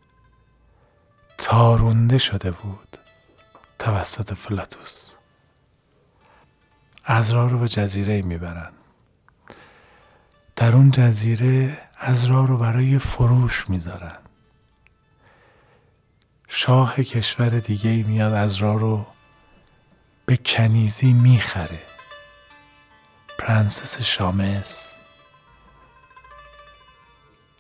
تارونده 1.38 2.18
شده 2.18 2.52
بود. 2.52 2.98
توسط 3.80 4.34
فلاتوس. 4.34 5.16
ازرا 7.06 7.48
رو 7.48 7.60
به 7.60 7.68
جزیره 7.68 8.22
می‌برن. 8.22 8.72
در 10.56 10.76
اون 10.76 10.92
جزیره 10.92 11.78
ازرا 11.98 12.46
رو 12.46 12.58
برای 12.58 13.00
فروش 13.00 13.70
می‌ذارن. 13.70 14.18
شاه 16.48 16.96
کشور 16.96 17.50
دیگه 17.50 18.04
میاد 18.04 18.34
ازرا 18.34 18.76
رو 18.76 19.06
به 20.26 20.38
کنیزی 20.38 21.14
می‌خره. 21.14 21.93
پرنسس 23.38 24.02
شامس. 24.02 24.96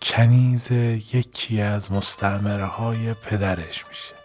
کنیز 0.01 0.71
یکی 0.71 1.61
از 1.61 1.91
مستعمره 1.91 3.13
پدرش 3.13 3.85
میشه. 3.89 4.15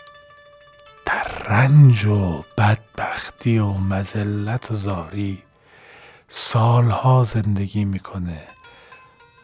در 1.07 1.29
رنج 1.45 2.05
و 2.05 2.45
بدبختی 2.59 3.59
و 3.59 3.73
مزلت 3.73 4.71
و 4.71 4.75
زاری 4.75 5.43
سالها 6.29 7.23
زندگی 7.23 7.85
می‌کنه 7.85 8.49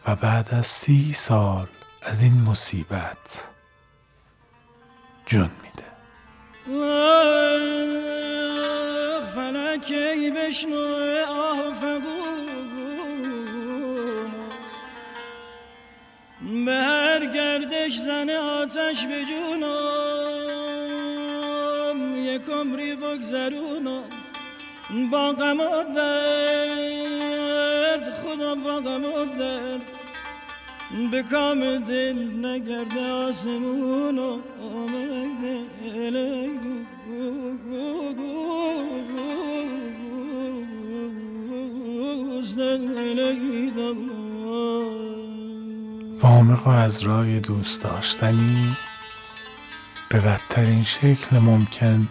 و 0.07 0.15
بعد 0.15 0.53
از 0.53 0.67
سی 0.67 1.13
سال 1.13 1.67
از 2.01 2.21
این 2.21 2.41
مصیبت 2.41 3.47
جون 5.25 5.49
میده. 5.63 5.85
کی 9.77 10.31
بشنو 10.31 11.05
به 16.65 16.73
هر 16.73 17.25
گردش 17.25 17.97
زن 17.97 18.29
آتش 18.29 19.05
به 19.05 19.25
جونم 19.25 19.65
یک 22.17 22.41
عمری 22.49 22.95
بگذرونم 22.95 24.03
با 25.11 25.31
غم 25.31 25.57
درد 25.95 26.43
خدا 28.23 28.55
با 28.55 28.75
غم 28.75 29.01
درد 29.39 29.81
به 31.11 31.23
کام 31.23 31.77
دل 31.77 32.45
نگرده 32.45 33.11
آسمون 33.11 34.19
آمده 34.19 35.65
وامق 46.25 46.67
از 46.67 47.01
رای 47.03 47.39
دوست 47.39 47.83
داشتنی. 47.83 48.77
به 50.09 50.19
بدترین 50.19 50.83
شکل 50.83 51.39
ممکن 51.39 52.07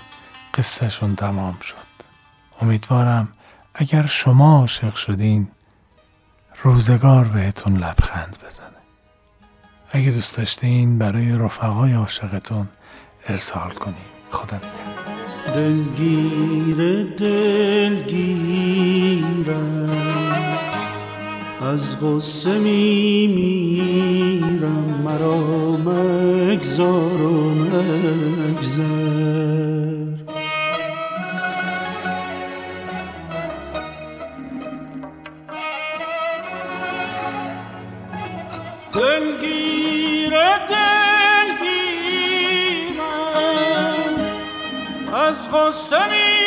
قصهشون 0.55 1.17
تمام 1.17 1.59
شد. 1.59 1.75
امیدوارم 2.61 3.29
اگر 3.75 4.07
شما 4.07 4.59
عاشق 4.59 4.95
شدین 4.95 5.49
روزگار 6.62 7.25
بهتون 7.25 7.77
لبخند 7.77 8.39
بزنه. 8.47 8.67
اگه 9.91 10.11
دوست 10.11 10.37
داشتین 10.37 10.99
برای 10.99 11.33
رفقای 11.33 11.93
عاشقتون 11.93 12.69
ارسال 13.29 13.71
کنین. 13.71 13.97
خدا 14.31 14.57
نگهدار. 14.57 15.55
دلگیر 15.55 17.05
دلگیرم. 17.19 18.55
از 21.73 22.01
غصه 22.01 22.59
می 22.59 23.27
میرم 23.27 25.03
مرا 25.05 25.71
مگذار 25.77 27.23
و 27.23 27.55
مگذر. 27.55 28.85
دلگیر 38.93 40.35
دلگیرم. 40.69 41.25
از 45.15 45.51
غصه 45.53 46.09
می 46.11 46.44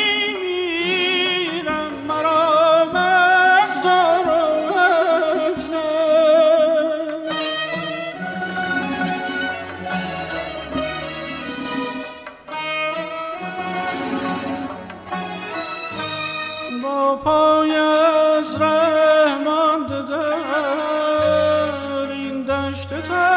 return. 22.97 23.36